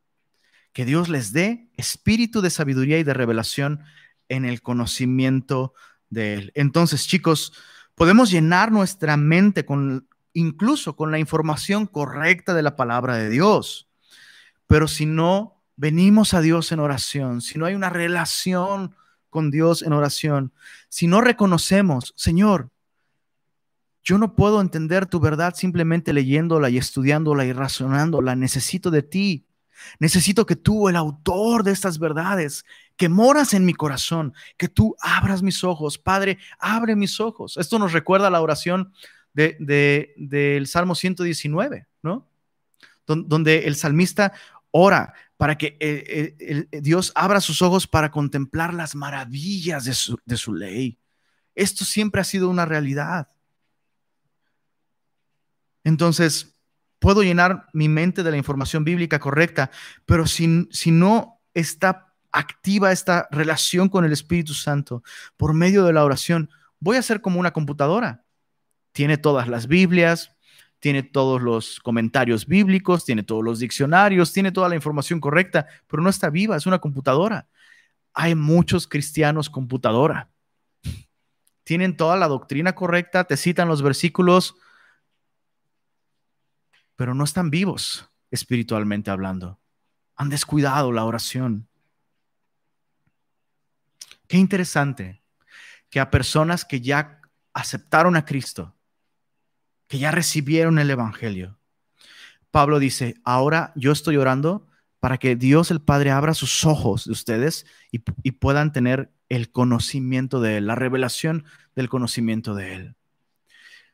[0.72, 3.85] Que Dios les dé espíritu de sabiduría y de revelación
[4.28, 5.74] en el conocimiento
[6.08, 6.52] de Él.
[6.54, 7.52] Entonces, chicos,
[7.94, 13.90] podemos llenar nuestra mente con incluso con la información correcta de la palabra de Dios,
[14.66, 18.95] pero si no venimos a Dios en oración, si no hay una relación
[19.31, 20.53] con Dios en oración,
[20.88, 22.71] si no reconocemos, Señor,
[24.05, 29.49] yo no puedo entender tu verdad simplemente leyéndola y estudiándola y razonándola, necesito de ti.
[29.99, 32.64] Necesito que tú, el autor de estas verdades,
[32.97, 35.99] que moras en mi corazón, que tú abras mis ojos.
[35.99, 37.57] Padre, abre mis ojos.
[37.57, 38.92] Esto nos recuerda la oración
[39.33, 42.29] de, del Salmo 119, ¿no?
[43.05, 44.33] Donde el salmista
[44.73, 50.16] ora, para que eh, eh, Dios abra sus ojos para contemplar las maravillas de su,
[50.24, 51.00] de su ley.
[51.57, 53.28] Esto siempre ha sido una realidad.
[55.83, 56.55] Entonces,
[57.00, 59.72] puedo llenar mi mente de la información bíblica correcta,
[60.07, 65.02] pero si, si no está activa esta relación con el Espíritu Santo
[65.37, 68.24] por medio de la oración, voy a ser como una computadora.
[68.92, 70.37] Tiene todas las Biblias,
[70.83, 76.03] tiene todos los comentarios bíblicos, tiene todos los diccionarios, tiene toda la información correcta, pero
[76.03, 77.47] no está viva, es una computadora.
[78.12, 80.29] Hay muchos cristianos computadora.
[81.62, 84.57] Tienen toda la doctrina correcta, te citan los versículos,
[86.97, 89.61] pero no están vivos espiritualmente hablando.
[90.16, 91.68] Han descuidado la oración.
[94.27, 95.23] Qué interesante
[95.90, 97.21] que a personas que ya
[97.53, 98.75] aceptaron a Cristo,
[99.92, 101.59] que ya recibieron el Evangelio.
[102.50, 104.66] Pablo dice, ahora yo estoy orando
[105.00, 110.40] para que Dios el Padre abra sus ojos de ustedes y, puedan tener el conocimiento
[110.40, 111.44] de Él, la revelación
[111.76, 112.96] del conocimiento de Él.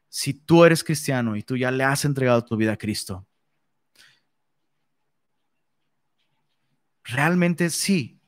[0.09, 3.27] Si tú eres cristiano y tú ya le has entregado tu vida a Cristo,
[7.03, 8.21] realmente sí,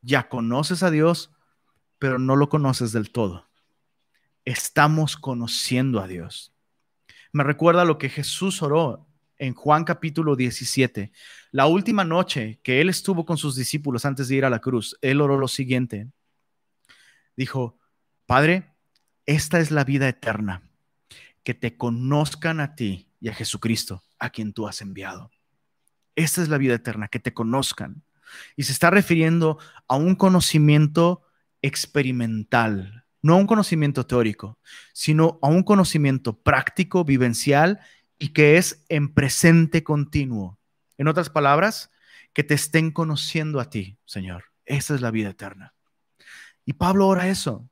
[0.00, 1.32] ya conoces a Dios,
[1.98, 3.48] pero no lo conoces del todo.
[4.44, 6.54] Estamos conociendo a Dios.
[7.32, 11.12] Me recuerda lo que Jesús oró en Juan capítulo 17.
[11.52, 14.96] La última noche que él estuvo con sus discípulos antes de ir a la cruz,
[15.02, 16.08] él oró lo siguiente.
[17.36, 17.78] Dijo,
[18.26, 18.74] Padre,
[19.26, 20.62] esta es la vida eterna,
[21.44, 25.30] que te conozcan a ti y a Jesucristo, a quien tú has enviado.
[26.16, 28.02] Esta es la vida eterna, que te conozcan.
[28.56, 31.22] Y se está refiriendo a un conocimiento
[31.62, 34.58] experimental, no a un conocimiento teórico,
[34.92, 37.80] sino a un conocimiento práctico, vivencial
[38.18, 40.58] y que es en presente continuo.
[40.96, 41.90] En otras palabras,
[42.32, 44.44] que te estén conociendo a ti, Señor.
[44.64, 45.74] Esa es la vida eterna.
[46.64, 47.68] Y Pablo ora eso.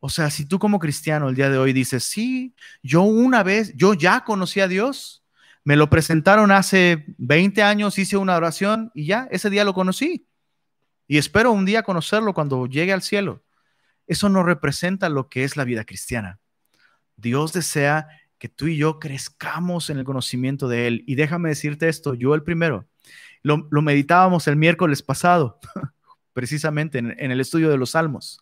[0.00, 3.74] O sea, si tú como cristiano el día de hoy dices, sí, yo una vez,
[3.74, 5.24] yo ya conocí a Dios,
[5.64, 10.28] me lo presentaron hace 20 años, hice una oración y ya, ese día lo conocí.
[11.08, 13.42] Y espero un día conocerlo cuando llegue al cielo.
[14.08, 16.40] Eso no representa lo que es la vida cristiana.
[17.16, 21.04] Dios desea que tú y yo crezcamos en el conocimiento de Él.
[21.06, 22.88] Y déjame decirte esto, yo el primero,
[23.42, 25.60] lo, meditábamos el miércoles pasado,
[26.32, 28.40] precisamente en, en el estudio de los salmos.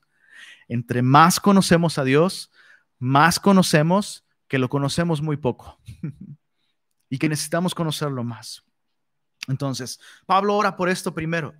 [0.68, 2.52] Entre más conocemos a Dios,
[2.98, 5.80] más conocemos que lo conocemos muy poco
[7.10, 8.64] y que necesitamos conocerlo más.
[9.48, 11.54] Entonces, Pablo ora por esto primero,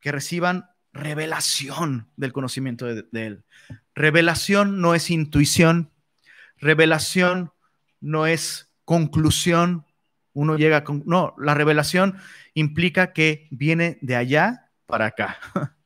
[0.00, 3.44] que reciban revelación del conocimiento de, Él.
[3.94, 5.92] Revelación no es intuición,
[6.56, 7.52] revelación
[8.00, 9.86] no es conclusión,
[10.32, 11.02] uno llega con...
[11.06, 12.18] No, la revelación
[12.54, 15.38] implica que viene de allá para acá.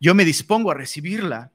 [0.00, 1.52] Yo me dispongo a recibirla,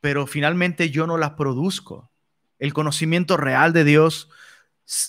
[0.00, 2.12] pero finalmente yo no la produzco.
[2.60, 4.30] El conocimiento real de Dios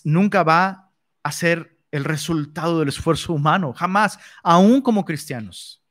[0.04, 0.92] nunca va
[1.22, 5.84] a ser el resultado del esfuerzo humano, jamás, aún como cristianos.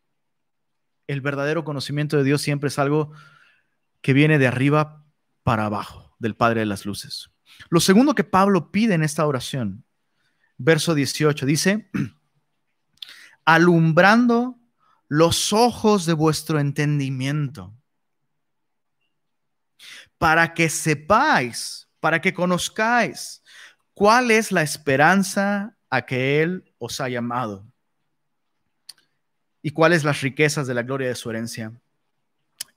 [1.08, 3.12] El verdadero conocimiento de Dios siempre es algo
[4.02, 5.04] que viene de arriba
[5.42, 7.30] para abajo, del Padre de las Luces.
[7.70, 9.84] Lo segundo que Pablo pide en esta oración,
[10.58, 11.90] verso 18, dice,
[13.46, 14.60] alumbrando
[15.08, 17.74] los ojos de vuestro entendimiento,
[20.18, 23.42] para que sepáis, para que conozcáis
[23.94, 27.66] cuál es la esperanza a que Él os ha llamado
[29.68, 31.74] y cuáles las riquezas de la gloria de su herencia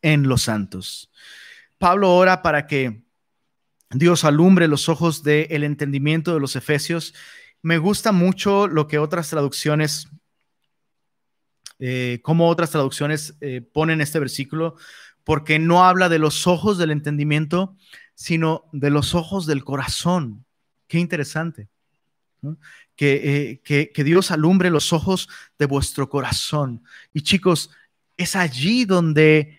[0.01, 1.09] en los santos.
[1.77, 3.01] Pablo ora para que
[3.91, 7.13] Dios alumbre los ojos del entendimiento de los efesios.
[7.61, 10.09] Me gusta mucho lo que otras traducciones,
[11.79, 14.75] eh, como otras traducciones eh, ponen este versículo,
[15.23, 17.77] porque no habla de los ojos del entendimiento,
[18.15, 20.45] sino de los ojos del corazón.
[20.87, 21.69] Qué interesante.
[22.43, 25.27] Eh, que, que, Dios alumbre los ojos
[25.57, 26.83] de vuestro corazón.
[27.13, 27.71] Y chicos,
[28.17, 29.57] es allí donde,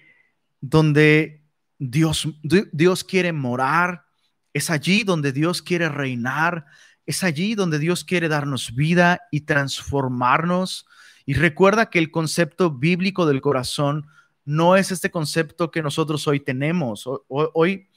[0.61, 1.43] donde
[1.78, 4.05] Dios, Dios quiere morar,
[4.53, 6.66] es allí donde Dios quiere reinar,
[7.05, 10.87] es allí donde Dios quiere darnos vida y transformarnos.
[11.26, 14.07] Y recuerda que el concepto bíblico del corazón
[14.45, 17.09] no es este concepto que nosotros hoy tenemos.
[17.28, 17.89] Hoy,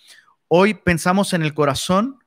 [0.48, 2.20] hoy pensamos en el corazón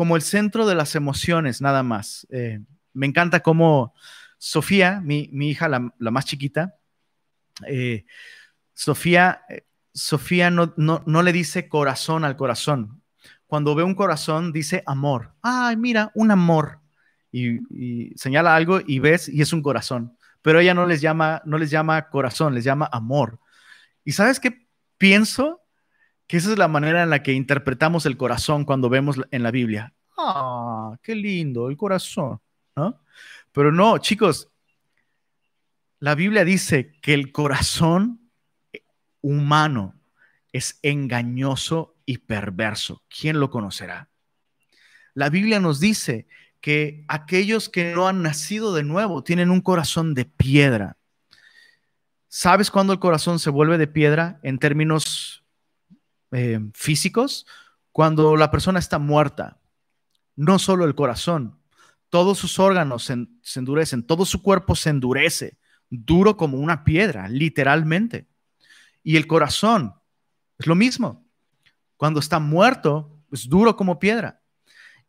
[0.00, 2.26] como el centro de las emociones, nada más.
[2.30, 2.60] Eh,
[2.94, 3.92] me encanta cómo
[4.38, 6.74] Sofía, mi, hija, la, más chiquita,
[7.66, 8.06] eh,
[8.72, 13.02] Sofía, eh, Sofía no, no, le dice corazón al corazón.
[13.46, 15.34] Cuando ve un corazón, dice amor.
[15.42, 16.80] Ay, mira, un amor.
[17.30, 20.16] Y, señala algo y ves y es un corazón.
[20.40, 23.38] Pero ella no les llama, no les llama corazón, les llama amor.
[24.02, 25.60] ¿Y sabes qué pienso?
[26.30, 29.50] Que esa es la manera en la que interpretamos el corazón cuando vemos en la
[29.50, 29.92] Biblia.
[30.16, 32.40] Ah, qué lindo, el corazón.
[32.76, 33.02] ¿no?
[33.50, 34.48] Pero no, chicos,
[35.98, 38.30] la Biblia dice que el corazón
[39.20, 40.00] humano
[40.52, 43.02] es engañoso y perverso.
[43.08, 44.08] ¿Quién lo conocerá?
[45.14, 46.28] La Biblia nos dice
[46.60, 50.96] que aquellos que no han nacido de nuevo tienen un corazón de piedra.
[52.28, 55.39] ¿Sabes cuándo el corazón se vuelve de piedra en términos
[56.32, 57.46] eh, físicos
[57.92, 59.58] cuando la persona está muerta.
[60.36, 61.58] No solo el corazón,
[62.08, 65.58] todos sus órganos se, se endurecen, todo su cuerpo se endurece,
[65.88, 68.28] duro como una piedra, literalmente.
[69.02, 69.94] Y el corazón
[70.58, 71.26] es lo mismo.
[71.96, 74.40] Cuando está muerto, es duro como piedra.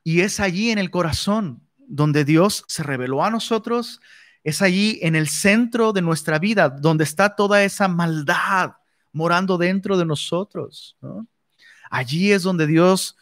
[0.03, 3.99] Y es allí en el corazón donde Dios se reveló a nosotros,
[4.43, 8.73] es allí en el centro de nuestra vida donde está toda esa maldad,
[9.11, 10.97] morando dentro de nosotros.
[11.89, 13.17] Allí es donde Dios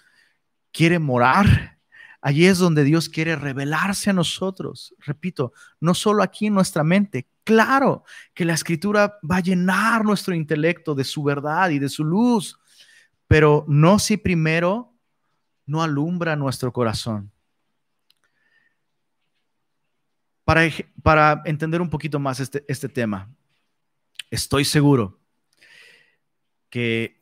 [0.71, 1.79] quiere morar.
[2.21, 4.93] Allí es donde Dios quiere revelarse a nosotros.
[4.99, 7.27] Repito, no solo aquí en nuestra mente.
[7.43, 12.03] Claro que la escritura va a llenar nuestro intelecto de su verdad y de su
[12.03, 12.59] luz,
[13.27, 14.93] pero no si primero
[15.65, 17.31] no alumbra nuestro corazón.
[20.43, 20.63] Para,
[21.01, 23.31] para entender un poquito más este, este tema,
[24.29, 25.18] estoy seguro
[26.69, 27.21] que,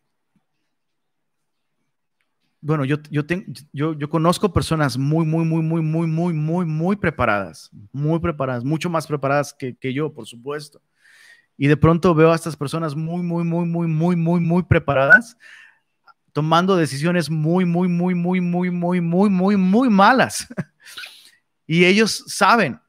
[2.62, 7.70] bueno, yo, yo, yo, conozco personas muy, muy, muy, muy, muy, muy, muy, muy preparadas,
[7.91, 10.82] muy preparadas, mucho más preparadas que, que yo, por supuesto.
[11.56, 15.38] Y de pronto veo a estas personas muy, muy, muy, muy, muy, muy, muy preparadas
[16.38, 20.45] tomando decisiones muy, muy, muy, muy, muy, muy, muy, muy, muy malas.
[21.66, 22.80] y ellos saben,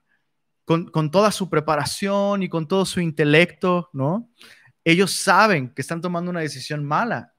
[0.67, 4.29] con, con, toda su preparación y con todo su intelecto, ¿no?
[4.91, 7.35] Ellos saben que están tomando una decisión mala,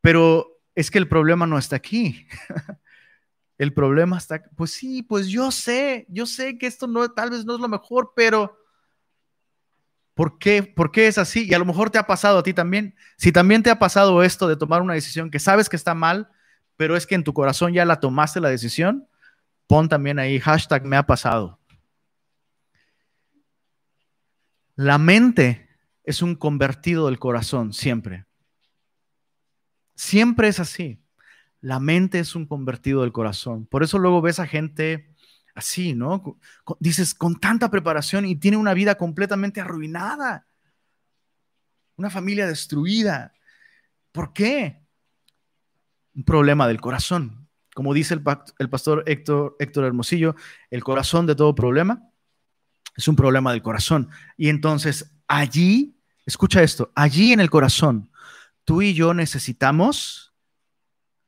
[0.00, 2.26] pero es que el problema no está aquí.
[3.58, 7.44] el problema está, pues sí, pues yo sé, yo sé que esto no, tal vez
[7.44, 8.58] no es lo mejor, pero
[10.14, 10.62] ¿por qué?
[10.62, 11.46] ¿Por qué es así?
[11.46, 12.94] Y a lo mejor te ha pasado a ti también.
[13.18, 16.30] Si también te ha pasado esto de tomar una decisión que sabes que está mal,
[16.76, 19.06] pero es que en tu corazón ya la tomaste la decisión,
[19.66, 21.58] pon también ahí hashtag me ha pasado.
[24.74, 25.69] La mente
[26.10, 28.26] es un convertido del corazón, siempre.
[29.94, 31.02] Siempre es así.
[31.60, 33.66] La mente es un convertido del corazón.
[33.66, 35.14] Por eso luego ves a gente
[35.54, 36.38] así, ¿no?
[36.78, 40.46] Dices, con tanta preparación y tiene una vida completamente arruinada.
[41.96, 43.34] una familia destruida.
[44.10, 44.82] ¿Por qué?
[46.14, 47.46] Un problema del corazón.
[47.74, 50.34] Como dice el, pastor Héctor, Héctor Hermosillo,
[50.70, 52.10] el corazón de todo problema
[52.96, 54.10] es un problema del corazón.
[54.36, 55.96] Y entonces allí,
[56.30, 58.10] escucha esto, allí en el corazón,
[58.64, 60.32] tú y yo necesitamos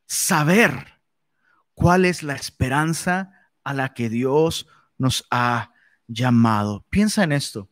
[0.07, 1.01] saber
[1.75, 3.33] cuál es la esperanza
[3.65, 5.73] a la que Dios nos ha
[6.07, 6.87] llamado.
[6.89, 7.69] Piensa en esto.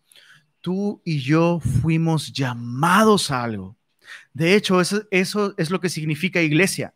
[0.60, 3.76] Tú y yo fuimos llamados a algo.
[4.32, 5.04] De hecho, eso,
[5.56, 6.94] es lo que significa iglesia.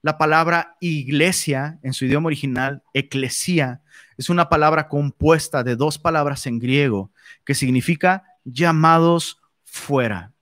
[0.00, 3.82] La palabra iglesia en su idioma original, eclesia,
[4.16, 7.12] es una palabra compuesta de dos palabras en griego
[7.44, 9.43] que significa llamados
[9.74, 10.32] fuera.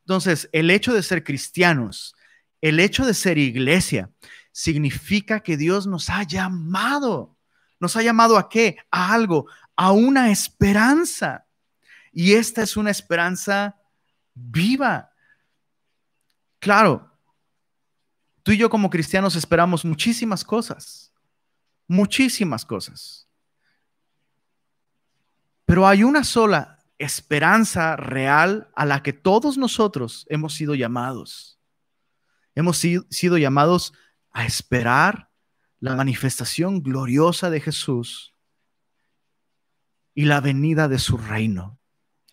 [0.00, 2.14] Entonces, el hecho de ser cristianos,
[2.60, 4.10] el hecho de ser iglesia,
[4.52, 7.36] significa que Dios nos ha llamado.
[7.78, 8.76] ¿Nos ha llamado a qué?
[8.90, 11.46] A algo, a una esperanza.
[12.12, 13.76] Y esta es una esperanza
[14.34, 15.12] viva.
[16.58, 17.10] Claro,
[18.42, 21.12] Tú y yo como cristianos esperamos muchísimas cosas,
[21.86, 23.28] muchísimas cosas.
[25.66, 31.58] Pero hay una sola esperanza real a la que todos nosotros hemos sido llamados.
[32.54, 33.94] Hemos sido, llamados
[34.32, 35.30] a esperar
[35.78, 38.34] la manifestación gloriosa de Jesús
[40.14, 41.80] y la venida de su reino.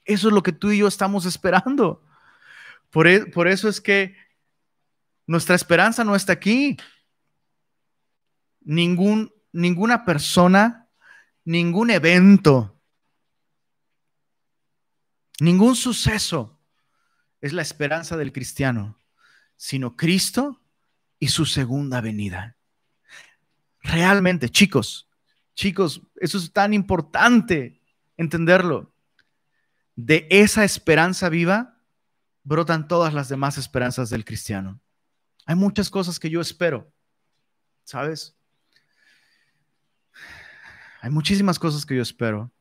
[0.04, 2.04] Eso es lo que tú y yo estamos esperando.
[2.90, 4.18] Por, e, eso es que
[5.26, 6.76] nuestra esperanza no está aquí.
[8.60, 10.90] Ningún, ninguna persona,
[11.46, 12.77] ningún evento,
[15.40, 16.60] ningún suceso
[17.42, 19.00] es la esperanza del cristiano,
[19.56, 20.62] sino Cristo
[21.20, 22.58] y su segunda venida.
[23.82, 25.08] Realmente, chicos,
[25.56, 27.82] chicos, eso es tan importante
[28.18, 28.94] entenderlo.
[29.96, 31.82] De esa esperanza viva
[32.44, 34.80] brotan todas las demás esperanzas del cristiano.
[35.46, 36.92] Hay muchas cosas que yo espero,
[37.84, 38.36] ¿sabes?
[41.02, 42.52] Hay muchísimas cosas que yo espero,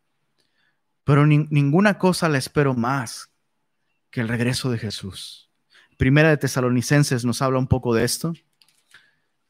[1.07, 3.31] pero ninguna cosa la espero más
[4.11, 5.49] que el regreso de Jesús.
[5.97, 8.33] Primera de Tesalonicenses nos habla un poco de esto.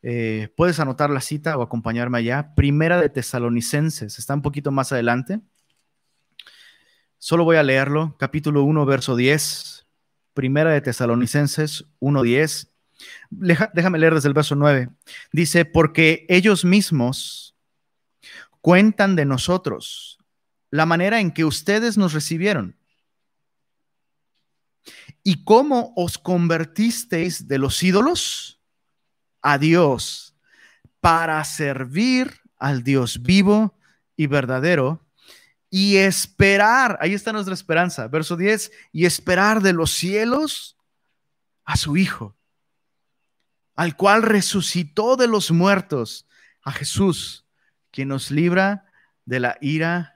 [0.02, 2.54] Eh, puedes anotar la cita o acompañarme allá.
[2.54, 5.40] Primera de Tesalonicenses, está un poquito más adelante.
[7.16, 9.86] Solo voy a leerlo, capítulo 1, verso 10.
[10.34, 12.70] Primera de Tesalonicenses 1, 10
[13.30, 14.90] déjame leer desde el verso 9.
[15.32, 17.56] Dice, porque ellos mismos
[18.60, 20.18] cuentan de nosotros
[20.70, 22.76] la manera en que ustedes nos recibieron.
[25.22, 28.60] Y cómo os convertisteis de los ídolos
[29.42, 30.34] a Dios
[31.00, 33.78] para servir al Dios vivo
[34.16, 35.04] y verdadero
[35.68, 40.76] y esperar, ahí está nuestra esperanza, verso 10, y esperar de los cielos
[41.64, 42.36] a su Hijo
[43.76, 46.26] al cual resucitó de los muertos,
[46.62, 47.46] a Jesús,
[47.92, 48.90] quien nos libra
[49.24, 50.15] de la ira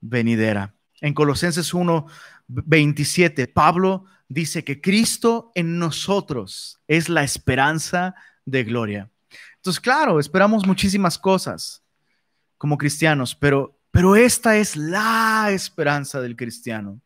[0.00, 0.74] venidera.
[1.00, 2.06] En Colosenses 1,
[2.48, 9.10] 27, Pablo dice que Cristo en nosotros es la esperanza de gloria.
[9.56, 11.82] Entonces, claro, esperamos muchísimas cosas
[12.56, 17.00] como cristianos, pero, pero esta es la esperanza del cristiano.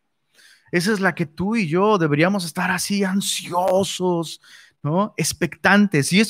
[0.71, 4.41] Esa es la que tú y yo deberíamos estar así ansiosos,
[4.83, 5.15] ¿no?
[5.17, 6.13] Expectantes.
[6.13, 6.23] Y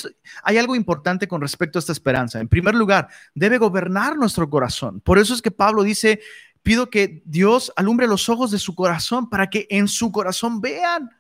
[0.42, 2.40] hay algo importante con respecto a esta esperanza.
[2.40, 5.00] En primer lugar, debe gobernar nuestro corazón.
[5.00, 6.20] Por eso es que Pablo dice,
[6.62, 11.10] pido que Dios alumbre los ojos de su corazón para que en su corazón vean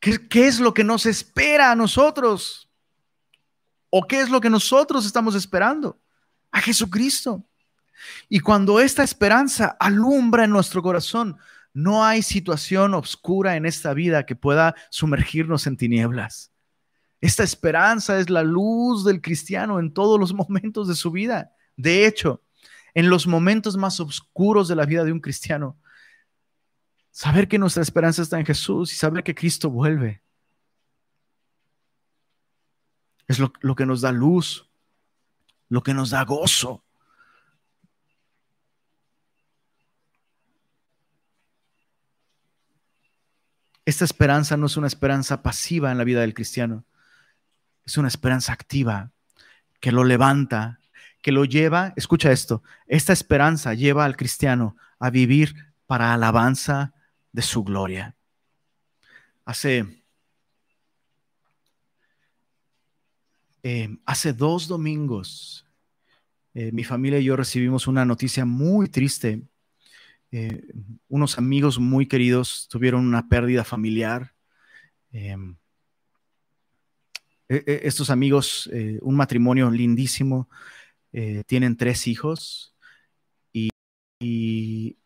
[0.00, 2.68] qué, es lo que nos espera a nosotros.
[3.90, 6.00] ¿O qué es lo que nosotros estamos esperando?
[6.50, 7.44] A Jesucristo.
[8.28, 11.36] Y cuando esta esperanza alumbra en nuestro corazón,
[11.72, 16.52] no hay situación oscura en esta vida que pueda sumergirnos en tinieblas.
[17.20, 21.52] Esta esperanza es la luz del cristiano en todos los momentos de su vida.
[21.76, 22.42] De hecho,
[22.94, 25.78] en los momentos más oscuros de la vida de un cristiano,
[27.10, 30.22] saber que nuestra esperanza está en Jesús y saber que Cristo vuelve.
[33.26, 34.68] Es lo, lo que nos da luz,
[35.68, 36.84] lo que nos da gozo.
[43.84, 46.84] Esta esperanza no es una esperanza pasiva en la vida del cristiano,
[47.84, 49.10] es una esperanza activa
[49.80, 50.79] que lo levanta,
[51.22, 55.54] que lo lleva, escucha esto, esta esperanza lleva al cristiano a vivir
[55.86, 56.94] para alabanza
[57.32, 58.16] de su gloria.
[59.44, 60.04] Hace,
[63.62, 65.66] eh, hace dos domingos,
[66.54, 69.42] eh, mi familia y yo recibimos una noticia muy triste
[70.32, 70.62] eh,
[71.08, 74.32] unos amigos muy queridos tuvieron una pérdida familiar.
[75.10, 75.56] Em,
[77.48, 78.70] e, e, estos amigos,
[79.02, 80.48] un matrimonio lindísimo,
[81.12, 82.74] eh, tienen tres hijos
[84.20, 84.96] y,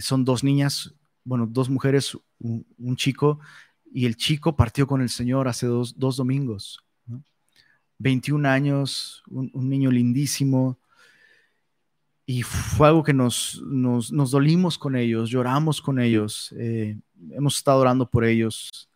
[0.00, 3.40] son dos niñas, bueno, dos mujeres, un, chico,
[3.92, 6.80] y el chico partió con el Señor hace dos, domingos.
[7.98, 10.78] 21 años, un, niño lindísimo,
[12.26, 16.98] y fue algo que nos, nos, dolimos con ellos, lloramos con ellos, eh,
[17.30, 18.88] hemos estado orando por ellos.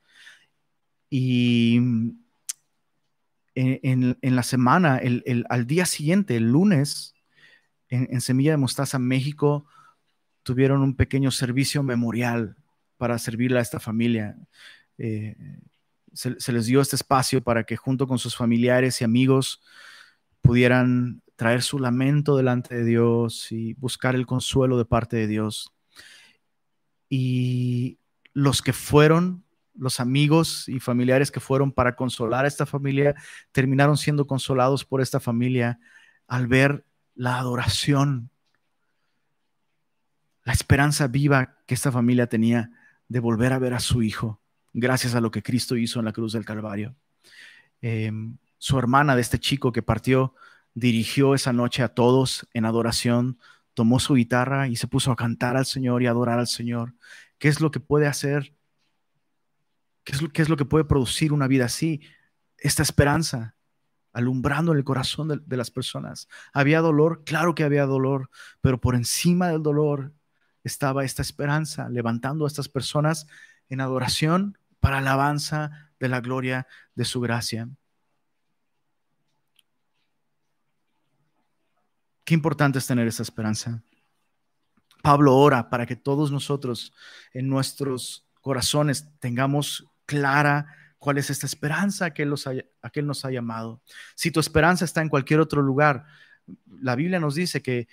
[1.09, 1.81] Y
[3.55, 7.15] en, la semana, el, al día siguiente, el lunes,
[7.89, 9.67] en, Semilla de Mostaza, México,
[10.43, 12.57] tuvieron un pequeño servicio memorial
[12.97, 14.37] para servirle a esta familia.
[14.97, 15.37] Eh,
[16.13, 19.63] se, les dio este espacio para que junto con sus familiares y amigos
[20.41, 25.73] pudieran traer su lamento delante de Dios y buscar el consuelo de parte de Dios.
[27.09, 27.99] Y
[28.33, 29.45] los que fueron,
[29.75, 33.15] los amigos y familiares que fueron para consolar a esta familia,
[33.53, 35.79] terminaron siendo consolados por esta familia
[36.27, 38.31] al ver la adoración,
[40.45, 42.71] la esperanza viva que esta familia tenía
[43.09, 44.41] de volver a ver a su hijo,
[44.73, 46.97] gracias a lo que Cristo hizo en la cruz del Calvario.
[47.81, 50.35] Em, su hermana de este chico que partió
[50.75, 53.39] dirigió esa noche a todos en adoración,
[53.75, 56.95] tomó su guitarra y se puso a cantar al Señor y adorar al Señor.
[57.39, 58.55] ¿Qué es lo que puede hacer?
[60.05, 62.01] ¿Qué es lo, qué es lo que puede producir una vida así?
[62.59, 63.57] Esta esperanza,
[64.13, 66.29] alumbrando en el corazón de, de las personas.
[66.53, 67.23] ¿Había dolor?
[67.25, 68.31] Claro que había dolor,
[68.61, 70.13] pero por encima del dolor
[70.65, 73.27] estaba esta esperanza, levantando a estas personas
[73.69, 77.69] en adoración para alabanza de la gloria de su gracia.
[82.25, 83.83] Qué importante es tener esa esperanza.
[85.03, 86.93] Pablo ora para que todos nosotros
[87.33, 90.67] en nuestros corazones tengamos clara
[90.99, 93.83] cuál es esta esperanza que él, nos ha llamado.
[94.15, 96.05] Si tu esperanza está en cualquier otro lugar,
[96.67, 97.89] la Biblia nos dice que,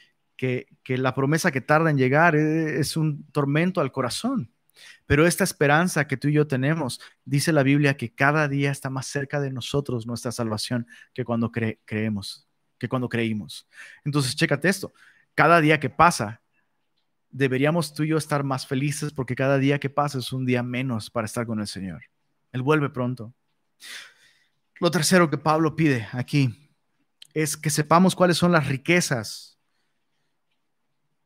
[0.87, 4.51] la promesa que tarda en llegar e, es, un tormento al corazón.
[5.05, 8.89] Pero esta esperanza que tú y yo tenemos, dice la Biblia que cada día está
[8.89, 12.49] más cerca de nosotros nuestra salvación que cuando creemos
[12.79, 13.67] que cuando creímos.
[14.03, 14.93] Entonces, chécate esto.
[15.35, 16.41] Cada día que pasa,
[17.31, 20.63] deberíamos tú y yo estar más felices porque cada día que pasa es un día
[20.63, 22.03] menos para estar con el Señor.
[22.51, 23.33] Él vuelve pronto.
[24.79, 26.71] Lo tercero que Pablo pide aquí
[27.33, 29.59] es que sepamos cuáles son las riquezas.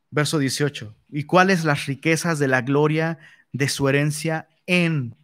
[0.09, 0.95] Verso 18.
[1.09, 3.19] Y cuáles las riquezas de la gloria
[3.51, 5.15] de su herencia en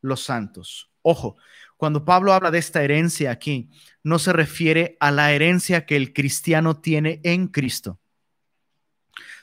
[0.00, 0.90] los santos.
[1.02, 1.36] Ojo,
[1.76, 3.70] cuando Pablo habla de esta herencia aquí,
[4.04, 8.00] no se refiere a la herencia que el cristiano tiene en Cristo,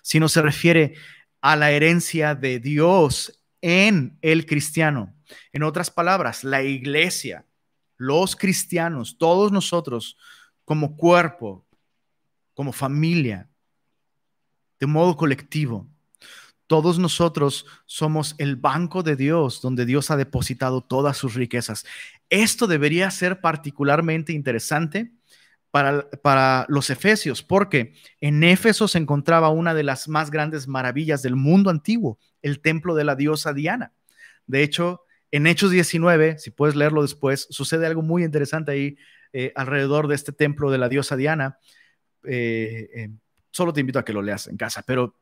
[0.02, 0.96] sino se refiere
[1.42, 5.16] a la herencia de Dios en el cristiano.
[5.52, 7.46] En otras palabras, la iglesia,
[7.98, 10.18] los cristianos, todos nosotros
[10.66, 11.66] como cuerpo,
[12.54, 13.50] como familia,
[14.80, 15.88] de modo colectivo,
[16.68, 21.86] todos nosotros somos el banco de Dios donde Dios ha depositado todas sus riquezas.
[22.30, 25.12] Esto debería ser particularmente interesante
[25.72, 31.36] para, los efesios, porque en Éfeso se encontraba una de las más grandes maravillas del
[31.36, 33.94] mundo antiguo, el templo de la diosa Diana.
[34.48, 35.02] De hecho,
[35.32, 38.98] en Hechos 19, si puedes leerlo después, sucede algo muy interesante ahí
[39.32, 41.60] eh, alrededor de este templo de la diosa Diana.
[42.24, 43.10] Eh, eh,
[43.52, 45.16] solo te invito a que lo leas en casa, pero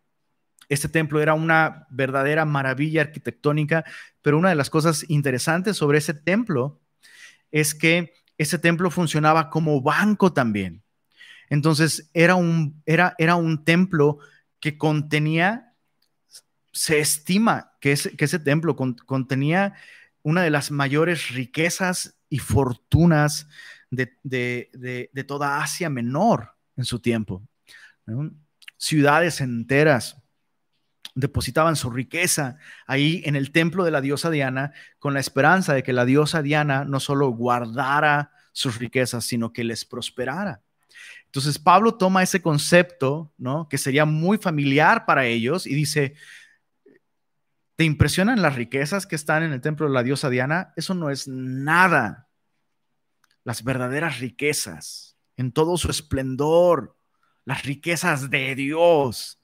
[0.70, 3.84] este templo era una verdadera maravilla arquitectónica,
[4.22, 6.82] pero una de las cosas interesantes sobre ese templo
[7.52, 10.84] es que ese templo funcionaba como banco también.
[11.50, 14.20] Entonces era un, era, era un templo
[14.60, 15.74] que contenía,
[16.72, 19.74] se estima que ese, templo contenía
[20.24, 23.48] una de las mayores riquezas y fortunas
[23.90, 27.48] de, de toda Asia Menor en su tiempo.
[28.78, 30.22] Ciudades enteras
[31.18, 35.82] depositaban su riqueza ahí en el templo de la diosa Diana con la esperanza de
[35.82, 40.62] que la diosa Diana no solo guardara sus riquezas, sino que les prosperara.
[41.26, 43.68] Entonces Pablo toma ese concepto, ¿no?
[43.68, 46.14] Que sería muy familiar para ellos y dice,
[47.76, 50.72] ¿te impresionan las riquezas que están en el templo de la diosa Diana?
[50.76, 52.30] Eso no es nada.
[53.44, 56.96] Las verdaderas riquezas, en todo su esplendor,
[57.44, 59.42] las riquezas de Dios,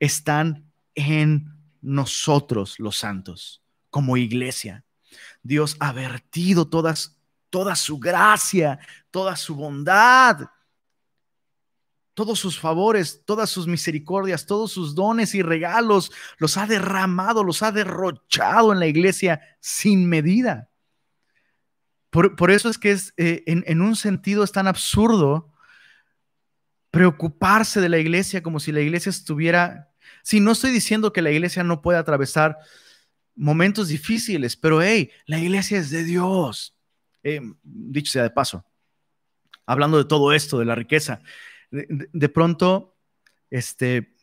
[0.00, 4.84] están en nosotros los santos, como iglesia.
[5.42, 7.18] Dios ha vertido todas,
[7.50, 8.78] toda su gracia,
[9.10, 10.48] toda su bondad,
[12.14, 17.62] todos sus favores, todas sus misericordias, todos sus dones y regalos, los ha derramado, los
[17.62, 20.68] ha derrochado en la iglesia sin medida.
[22.10, 25.50] Por, eso es que es, eh, en, en un sentido es tan absurdo
[26.90, 29.91] preocuparse de la iglesia como si la iglesia estuviera...
[30.22, 32.58] Si no estoy diciendo que la iglesia no puede atravesar
[33.34, 36.76] momentos difíciles, pero hey, la iglesia es de Dios.
[37.22, 38.64] Eh, dicho sea de paso,
[39.66, 41.22] hablando de todo esto, de la riqueza,
[41.70, 42.96] de, pronto,
[43.48, 44.14] este,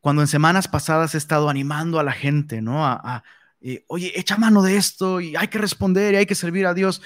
[0.00, 2.84] cuando en semanas pasadas he estado animando a la gente, ¿no?
[2.84, 3.22] A,
[3.60, 6.74] eh, oye, echa mano de esto y hay que responder y hay que servir a
[6.74, 7.02] Dios.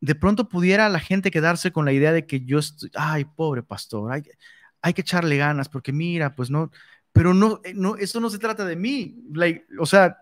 [0.00, 3.62] De pronto pudiera la gente quedarse con la idea de que yo estoy, ay, pobre
[3.62, 4.22] pastor, hay,
[4.82, 6.70] hay que echarle ganas porque mira, pues no,
[7.12, 9.24] pero no, eh, no, esto no se trata de mí,
[9.78, 10.18] o sea,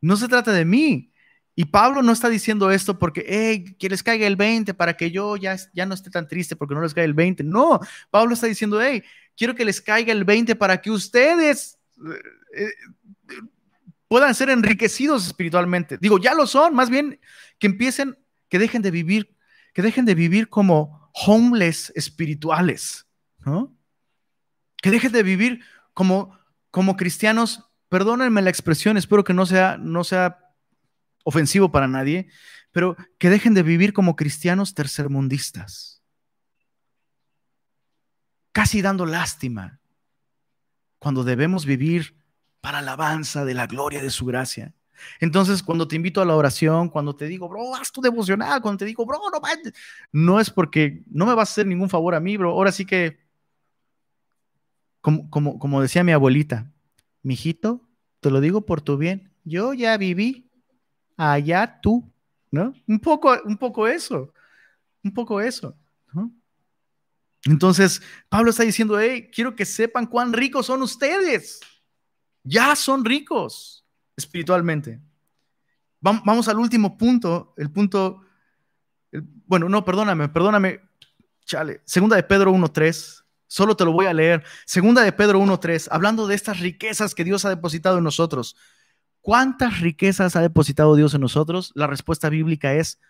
[0.00, 1.12] no se trata de mí.
[1.58, 5.10] Y Pablo no está diciendo esto porque, hey, que les caiga el 20 para que
[5.10, 7.44] yo ya, ya no esté tan triste porque no les caiga el 20.
[7.44, 7.80] No,
[8.10, 9.02] Pablo está diciendo, hey,
[9.34, 12.20] quiero que les caiga el 20 para que ustedes eh,
[12.56, 12.72] eh,
[14.06, 15.96] puedan ser enriquecidos espiritualmente.
[15.98, 17.20] Digo, ya lo son, más bien
[17.58, 18.18] que empiecen,
[18.50, 19.34] que dejen de vivir,
[19.72, 23.06] que dejen de vivir como homeless espirituales,
[23.38, 23.75] ¿no?
[24.86, 25.64] Que dejen de vivir
[25.94, 26.38] como,
[26.70, 30.38] como cristianos, perdónenme la expresión, espero que no sea, no sea
[31.24, 32.28] ofensivo para nadie,
[32.70, 36.04] pero que dejen de vivir como cristianos tercermundistas,
[38.52, 39.80] casi dando lástima,
[41.00, 42.16] cuando debemos vivir
[42.60, 44.72] para alabanza de la gloria de su gracia.
[45.18, 48.78] Entonces, cuando te invito a la oración, cuando te digo, bro, haz tu devocional, cuando
[48.78, 49.40] te digo, bro, no,
[50.12, 52.52] no es porque no me vas a hacer ningún favor a mí, bro.
[52.52, 53.25] Ahora sí que,
[55.06, 56.68] como, como, como decía mi abuelita,
[57.22, 57.80] mijito,
[58.18, 59.30] te lo digo por tu bien.
[59.44, 60.50] Yo ya viví
[61.16, 62.12] allá tú,
[62.50, 62.74] ¿no?
[62.88, 64.34] Un poco, un poco eso,
[65.04, 65.76] un poco eso,
[66.12, 66.32] ¿no?
[67.44, 71.60] Entonces, Pablo está diciendo, hey, quiero que sepan cuán ricos son ustedes.
[72.42, 73.86] Ya son ricos
[74.16, 75.00] espiritualmente.
[76.00, 78.22] Vamos al último punto, el punto,
[79.46, 80.80] bueno, no, perdóname, perdóname,
[81.44, 81.80] chale.
[81.84, 84.44] Segunda de Pedro 1.3, solo te lo voy a leer.
[84.64, 88.56] Segunda de Pedro 1.3, hablando de estas riquezas que Dios ha depositado en nosotros.
[89.20, 91.72] ¿Cuántas riquezas ha depositado Dios en nosotros?
[91.74, 93.00] La respuesta bíblica es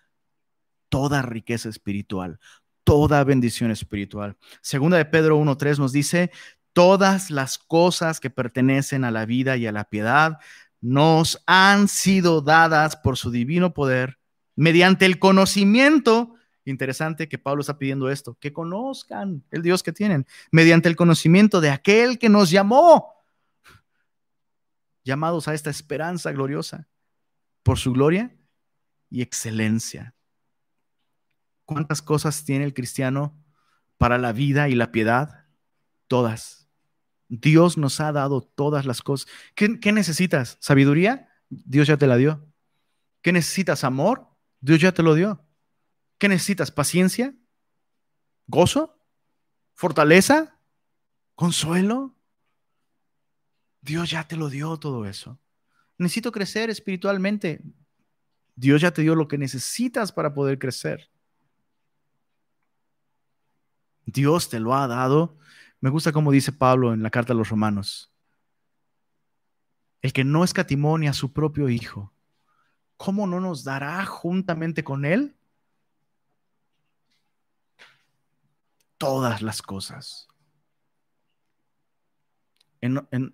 [0.89, 2.39] toda riqueza espiritual,
[2.84, 4.37] toda bendición espiritual.
[4.62, 6.30] Segunda de Pedro 1.3 nos dice,
[6.72, 10.39] todas las cosas que pertenecen a la vida y a la piedad
[10.80, 14.18] nos han sido dadas por su divino poder
[14.55, 16.36] mediante el conocimiento.
[16.67, 21.61] Interesante que Pablo está pidiendo esto, que conozcan el Dios que tienen, mediante el conocimiento
[21.61, 23.14] de aquel que nos llamó
[25.05, 26.89] llamados a esta esperanza gloriosa
[27.62, 28.37] por su gloria
[29.09, 30.14] y excelencia.
[31.64, 33.41] ¿Cuántas cosas tiene el cristiano
[33.97, 35.47] para la vida y la piedad?
[36.09, 36.69] Todas.
[37.29, 39.29] Dios nos ha dado todas las cosas.
[39.55, 40.59] ¿Qué, necesitas?
[40.61, 41.29] ¿Sabiduría?
[41.49, 42.45] Dios ya te la dio.
[43.23, 43.85] ¿Qué necesitas?
[43.85, 44.27] ¿Amor?
[44.61, 45.46] Dios ya te lo dio.
[46.19, 46.71] ¿Qué necesitas?
[46.71, 47.35] ¿Paciencia?
[48.47, 48.99] ¿Gozo?
[49.75, 50.59] ¿Fortaleza?
[51.35, 52.14] ¿Consuelo?
[53.83, 55.39] Dios ya te lo dio todo eso.
[55.99, 57.61] Necesito crecer espiritualmente.
[58.55, 61.11] Dios ya te dio lo que necesitas para poder crecer.
[64.07, 65.37] Dios te lo ha dado.
[65.81, 68.12] Me gusta como dice Pablo en la carta a los romanos.
[70.01, 72.12] El que no escatimonia a su propio Hijo,
[72.97, 75.36] ¿cómo no nos dará juntamente con Él
[78.99, 80.29] todas las cosas?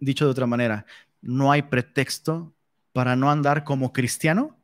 [0.00, 0.86] dicho de otra manera,
[1.20, 2.54] no hay pretexto
[2.92, 4.58] para no andar como cristiano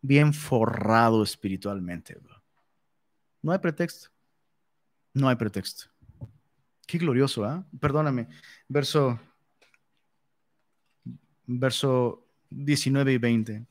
[0.00, 2.18] bien forrado espiritualmente.
[3.40, 4.10] No hay pretexto.
[5.14, 5.86] No hay pretexto.
[6.86, 7.64] Qué glorioso, ¿ah?
[7.80, 8.28] Perdóname.
[8.68, 9.18] Verso,
[11.46, 13.66] verso 19 y 20.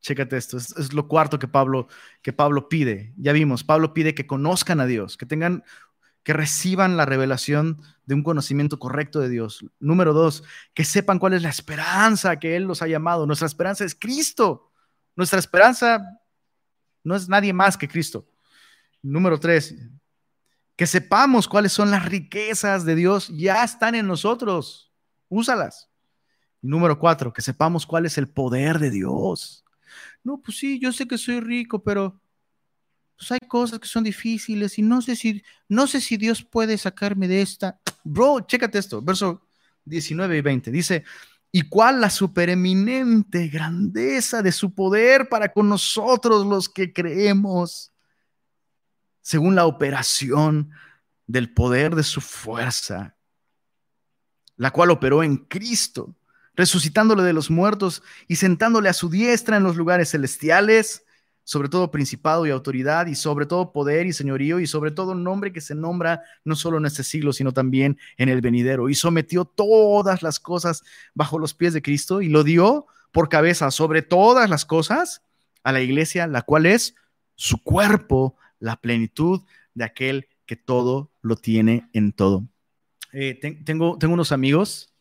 [0.00, 0.56] Chécate esto.
[0.58, 1.88] Es, es, lo cuarto que Pablo,
[2.22, 3.14] que Pablo pide.
[3.16, 5.64] Ya vimos, Pablo pide que conozcan a Dios, que tengan
[6.24, 9.64] que reciban la revelación de un conocimiento correcto de Dios.
[9.78, 13.26] Número dos, que sepan cuál es la esperanza que Él los ha llamado.
[13.26, 14.72] Nuestra esperanza es Cristo.
[15.14, 16.02] Nuestra esperanza
[17.04, 18.26] no es nadie más que Cristo.
[19.02, 19.76] Número tres,
[20.76, 23.28] que sepamos cuáles son las riquezas de Dios.
[23.28, 24.92] Ya están en nosotros.
[25.28, 25.90] Úsalas.
[26.62, 29.64] Número cuatro, que sepamos cuál es el poder de Dios.
[30.22, 32.18] No, pues sí, yo sé que soy rico, pero
[33.16, 36.76] pues hay cosas que son difíciles y no sé si, no sé si Dios puede
[36.78, 37.80] sacarme de esta.
[38.02, 39.46] Bro, chécate esto, verso
[39.84, 40.70] 19 y 20.
[40.70, 41.04] Dice,
[41.52, 47.92] ¿y cuál la supereminente grandeza de su poder para con nosotros los que creemos?
[49.20, 50.70] Según la operación
[51.26, 53.16] del poder de su fuerza,
[54.56, 56.14] la cual operó en Cristo,
[56.54, 61.03] resucitándole de los muertos y sentándole a su diestra en los lugares celestiales,
[61.44, 65.52] sobre todo principado y autoridad, y sobre todo poder y señorío, y sobre todo nombre
[65.52, 69.44] que se nombra no solo en este siglo, sino también en el venidero, y sometió
[69.44, 70.82] todas las cosas
[71.14, 75.22] bajo los pies de Cristo y lo dio por cabeza sobre todas las cosas
[75.62, 76.94] a la iglesia, la cual es
[77.36, 79.42] su cuerpo, la plenitud
[79.74, 82.44] de aquel que todo lo tiene en todo.
[83.12, 84.93] Eh, tengo, tengo unos amigos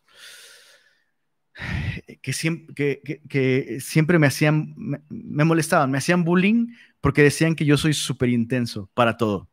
[2.21, 4.73] que siempre, que, siempre me hacían,
[5.09, 6.67] me, molestaban, me hacían bullying
[7.01, 9.49] porque decían que yo soy súper intenso para todo.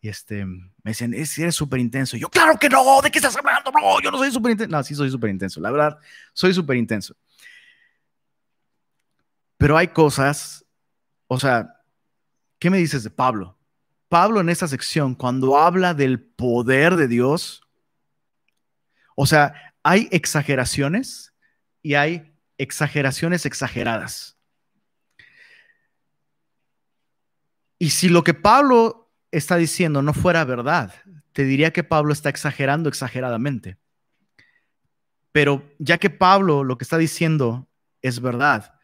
[0.00, 2.16] Y este, me decían, eres súper intenso.
[2.16, 3.70] Yo, claro que no, ¿de qué estás hablando?
[3.70, 4.76] No, yo no soy súper intenso.
[4.76, 5.98] No, sí soy súper intenso, la verdad,
[6.32, 7.14] soy súper intenso.
[9.56, 10.64] Pero hay cosas,
[11.28, 11.80] o sea,
[12.58, 13.56] ¿qué me dices de Pablo?
[14.08, 17.62] Pablo en esta sección, cuando habla del poder de Dios,
[19.14, 21.34] o sea, hay exageraciones
[21.82, 24.36] y hay exageraciones exageradas.
[27.78, 30.94] Y si lo que Pablo está diciendo no fuera verdad,
[31.32, 33.78] te diría que Pablo está exagerando exageradamente.
[35.32, 37.68] Pero ya que Pablo lo que está diciendo
[38.02, 38.74] es verdad,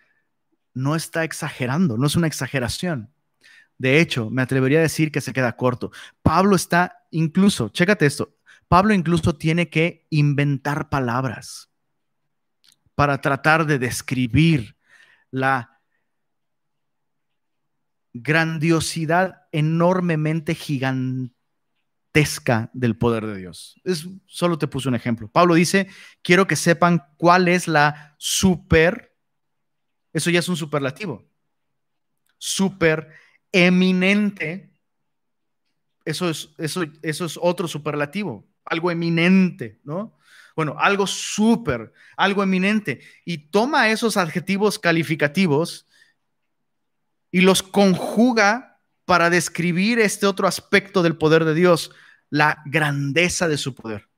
[0.74, 3.12] no está exagerando, no es una exageración.
[3.76, 5.92] De hecho, me atrevería a decir que se queda corto.
[6.22, 8.37] Pablo está incluso, chécate esto,
[8.68, 11.70] Pablo incluso tiene que inventar palabras
[12.94, 14.76] para tratar de describir
[15.30, 15.80] la
[18.12, 21.32] grandiosidad enormemente gigantesca
[22.74, 23.80] del poder de Dios.
[23.84, 25.28] Es, solo te puse un ejemplo.
[25.28, 25.88] Pablo dice,
[26.22, 29.16] quiero que sepan cuál es la super,
[30.12, 31.26] eso ya es un superlativo,
[32.36, 33.14] super
[33.50, 34.74] eminente,
[36.04, 40.18] eso es, eso, eso es otro superlativo algo eminente, ¿no?
[40.54, 43.00] Bueno, algo súper, algo eminente.
[43.24, 45.86] Y toma esos adjetivos calificativos
[47.30, 51.92] y los conjuga para describir este otro aspecto del poder de Dios,
[52.28, 54.08] la grandeza de su poder.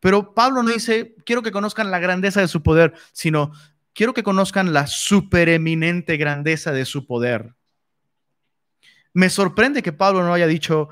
[0.00, 3.52] Pero Pablo no dice, quiero que conozcan la grandeza de su poder, sino
[3.94, 7.54] quiero que conozcan la supereminente grandeza de su poder.
[9.14, 10.90] Me sorprende que Pablo no haya dicho,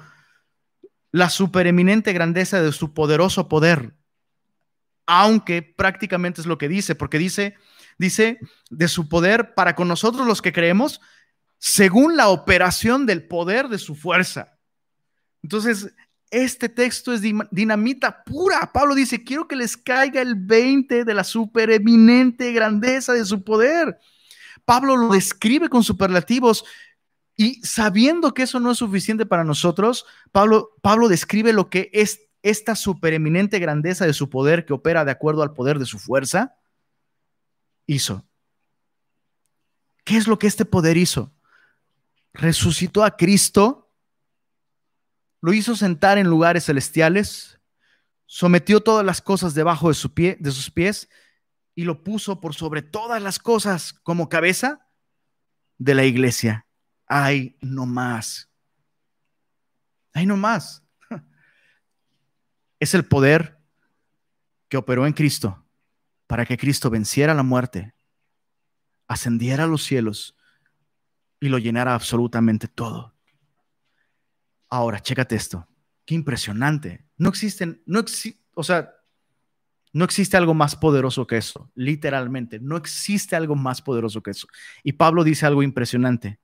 [1.15, 3.95] la supereminente grandeza de su poderoso poder,
[5.07, 7.55] aunque prácticamente es lo que dice, porque dice,
[7.99, 11.01] dice de su poder para con nosotros los que creemos,
[11.59, 14.59] según la operación del poder de su fuerza.
[15.41, 15.95] Entonces,
[16.33, 17.21] este texto es
[17.53, 18.73] dinamita pura.
[18.73, 24.01] Pablo dice, quiero que les caiga el 20 de la supereminente grandeza de su poder.
[24.65, 26.65] Pablo lo describe con superlativos
[27.37, 32.21] y sabiendo que eso no es suficiente para nosotros, Pablo, Pablo describe lo que es
[32.43, 36.57] esta supereminente grandeza de su poder que opera de acuerdo al poder de su fuerza,
[37.87, 38.25] hizo.
[40.05, 41.33] ¿Qué es lo que este poder hizo?
[42.35, 43.91] Resucitó a Cristo,
[45.41, 47.59] lo hizo sentar en lugares celestiales,
[48.27, 51.09] sometió todas las cosas debajo de, su pie, de sus pies
[51.75, 54.87] y lo puso por sobre todas las cosas como cabeza
[55.79, 56.65] de la iglesia
[57.07, 58.51] hay no más.
[60.13, 60.83] Hay no más.
[62.81, 63.59] Es el poder
[64.69, 65.65] que operó en Cristo
[66.27, 67.95] para que Cristo venciera la muerte,
[69.07, 70.37] ascendiera a los cielos
[71.41, 73.15] y lo llenara absolutamente todo.
[74.69, 75.69] Ahora, chécate esto.
[76.05, 77.07] Qué impresionante.
[77.17, 78.05] No existen, no
[78.55, 78.93] o sea,
[79.93, 82.59] no existe algo más poderoso que eso, literalmente.
[82.59, 84.49] No existe algo más poderoso que eso.
[84.83, 86.41] Y Pablo dice algo impresionante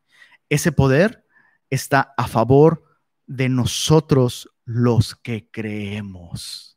[0.50, 1.24] ese poder
[1.70, 2.84] está a favor
[3.26, 6.76] de nosotros los que creemos.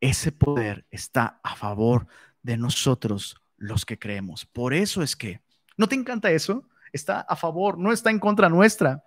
[0.00, 2.06] Ese poder está a favor
[2.42, 4.46] de nosotros los que creemos.
[4.46, 5.42] Por eso es que,
[5.76, 6.66] ¿no te encanta eso?
[6.92, 9.04] Está a favor, no está en contra nuestra.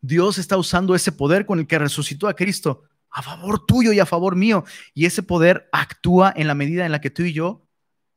[0.00, 4.00] Dios está usando ese poder con el que resucitó a Cristo a favor tuyo y
[4.00, 4.64] a favor mío.
[4.92, 7.66] Y ese poder actúa en la medida en la que tú y yo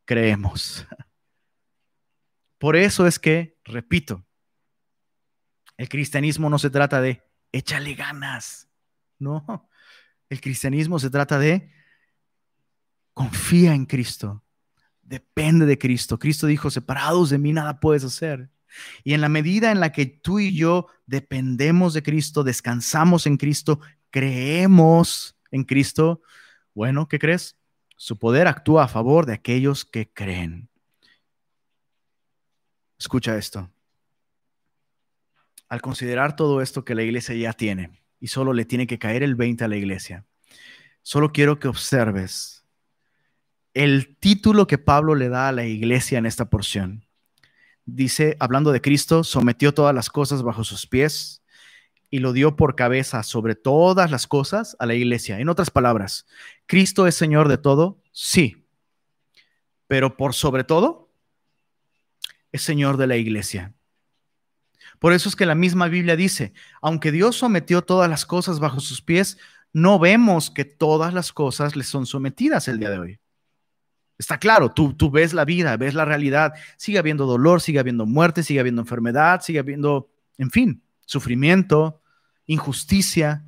[0.06, 0.86] creemos.
[2.60, 4.26] Por eso es que, repito,
[5.78, 8.70] el cristianismo no se trata de échale ganas,
[9.18, 9.70] no.
[10.30, 11.72] El cristianismo se trata de
[13.14, 14.44] confía en Cristo,
[15.02, 16.20] depende de Cristo.
[16.20, 18.52] Cristo dijo, separados de mí nada puedes hacer.
[19.04, 23.38] Y en la medida en la que tú y yo dependemos de Cristo, descansamos en
[23.38, 23.80] Cristo,
[24.12, 26.22] creemos en Cristo,
[26.74, 27.58] bueno, ¿qué crees?
[27.96, 30.69] Su poder actúa a favor de aquellos que creen.
[33.00, 33.70] Escucha esto.
[35.70, 39.22] al considerar todo esto que la iglesia ya tiene, y solo le tiene que caer
[39.22, 40.26] el 20 a la iglesia,
[41.04, 42.66] solo quiero que observes
[43.76, 47.06] el título que Pablo le da a la iglesia en esta porción.
[47.86, 51.44] Dice, hablando de Cristo, sometió todas las cosas bajo sus pies
[52.10, 55.40] y lo dio por cabeza sobre todas las cosas a la iglesia.
[55.40, 56.26] En otras palabras,
[56.66, 58.02] ¿Cristo es Señor de todo?
[58.12, 58.66] Sí.
[59.88, 61.09] Pero por sobre todo,
[62.52, 63.74] es Señor de la iglesia.
[65.00, 68.80] Por eso es que la misma Biblia dice, aunque Dios sometió todas las cosas bajo
[68.80, 69.38] sus pies,
[69.72, 73.20] no vemos que todas las cosas le son sometidas el día de hoy.
[74.18, 78.06] Está claro, tú, tú ves la vida, ves la realidad, sigue habiendo dolor, sigue habiendo
[78.06, 82.02] muerte, sigue habiendo enfermedad, sigue habiendo, en fin, sufrimiento,
[82.46, 83.46] injusticia.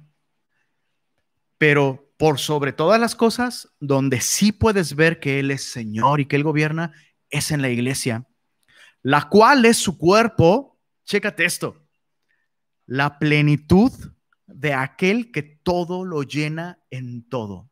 [1.57, 6.25] Pero por sobre todas las cosas, donde sí puedes ver que Él es Señor y
[6.25, 6.93] que Él gobierna,
[7.29, 8.25] es en la iglesia,
[9.03, 11.87] la cual es su cuerpo, chécate esto,
[12.85, 13.91] la plenitud
[14.47, 17.69] de aquel que todo lo llena en todo.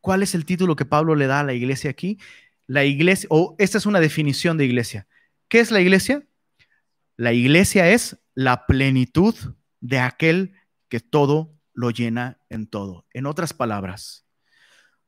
[0.00, 2.18] ¿Cuál es el título que Pablo le da a la iglesia aquí?
[2.66, 5.06] La iglesia, o esta es una definición de iglesia.
[5.48, 6.26] ¿Qué es la iglesia?
[7.16, 9.34] La iglesia es la plenitud
[9.80, 10.54] de aquel
[10.88, 13.06] que todo lo llena en todo.
[13.12, 14.26] En otras palabras,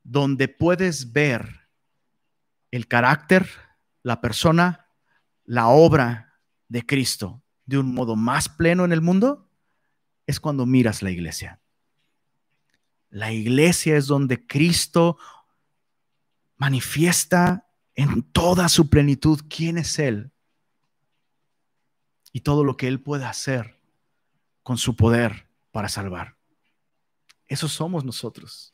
[0.03, 1.69] donde puedes ver
[2.71, 3.49] el carácter,
[4.03, 4.89] la persona,
[5.45, 9.49] la obra de Cristo de un modo más pleno en el mundo,
[10.27, 11.61] es cuando miras la iglesia.
[13.11, 15.19] La iglesia es donde Cristo
[16.57, 20.33] manifiesta en toda su plenitud quién es Él
[22.33, 23.81] y todo lo que Él puede hacer
[24.63, 26.37] con su poder para salvar.
[27.47, 28.73] Eso somos nosotros.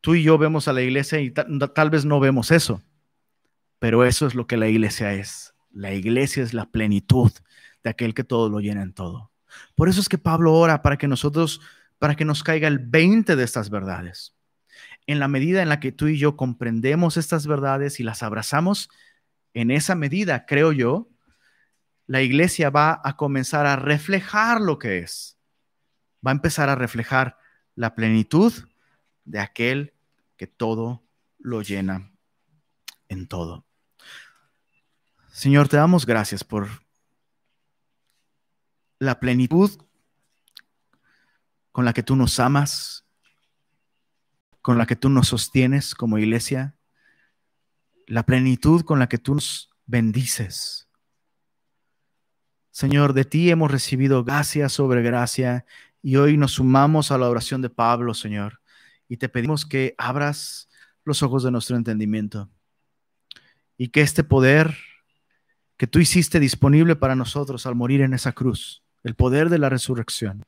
[0.00, 2.82] Tú y yo vemos a la iglesia y tal vez no vemos eso,
[3.78, 5.54] pero eso es lo que la iglesia es.
[5.70, 7.32] La iglesia es la plenitud
[7.82, 9.32] de aquel que todo lo llena en todo.
[9.74, 11.60] Por eso es que Pablo ora para que nosotros
[11.98, 14.34] para que nos caiga el 20 de estas verdades.
[15.06, 18.88] En la medida en la que tú y yo comprendemos estas verdades y las abrazamos,
[19.54, 21.08] en esa medida, creo yo,
[22.06, 25.38] la iglesia va a comenzar a reflejar lo que es.
[26.24, 27.36] Va a empezar a reflejar
[27.74, 28.52] la plenitud
[29.24, 29.94] de aquel
[30.36, 31.04] que todo
[31.38, 32.12] lo llena
[33.08, 33.67] en todo.
[35.38, 36.66] Señor, te damos gracias por
[38.98, 39.70] la plenitud
[41.70, 43.06] con la que tú nos amas,
[44.62, 46.74] con la que tú nos sostienes como iglesia,
[48.08, 50.88] la plenitud con la que tú nos bendices.
[52.72, 55.64] Señor, de ti hemos recibido gracia sobre gracia
[56.02, 58.60] y hoy nos sumamos a la oración de Pablo, Señor,
[59.06, 60.68] y te pedimos que abras
[61.04, 62.50] los ojos de nuestro entendimiento
[63.76, 64.87] y que este poder
[65.78, 69.70] que tú hiciste disponible para nosotros al morir en esa cruz, el poder de la
[69.70, 70.44] resurrección,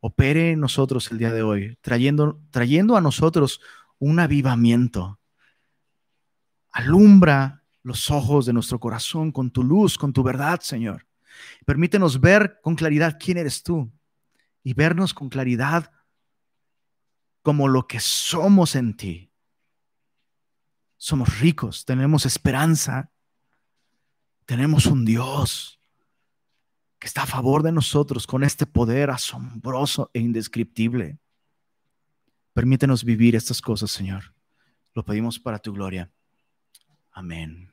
[0.00, 3.60] opere en nosotros el día de hoy, trayendo, trayendo a nosotros
[3.98, 5.18] un avivamiento.
[6.70, 11.06] Alumbra los ojos de nuestro corazón con tu luz, con tu verdad, Señor.
[11.66, 13.92] Permítenos ver con claridad quién eres tú
[14.62, 15.90] y vernos con claridad
[17.42, 19.32] como lo que somos en ti.
[20.96, 23.11] Somos ricos, tenemos esperanza,
[24.52, 25.80] tenemos un Dios
[26.98, 31.18] que está a favor de nosotros con este poder asombroso e indescriptible.
[32.52, 34.34] Permítenos vivir estas cosas, Señor.
[34.92, 36.12] Lo pedimos para tu gloria.
[37.12, 37.71] Amén.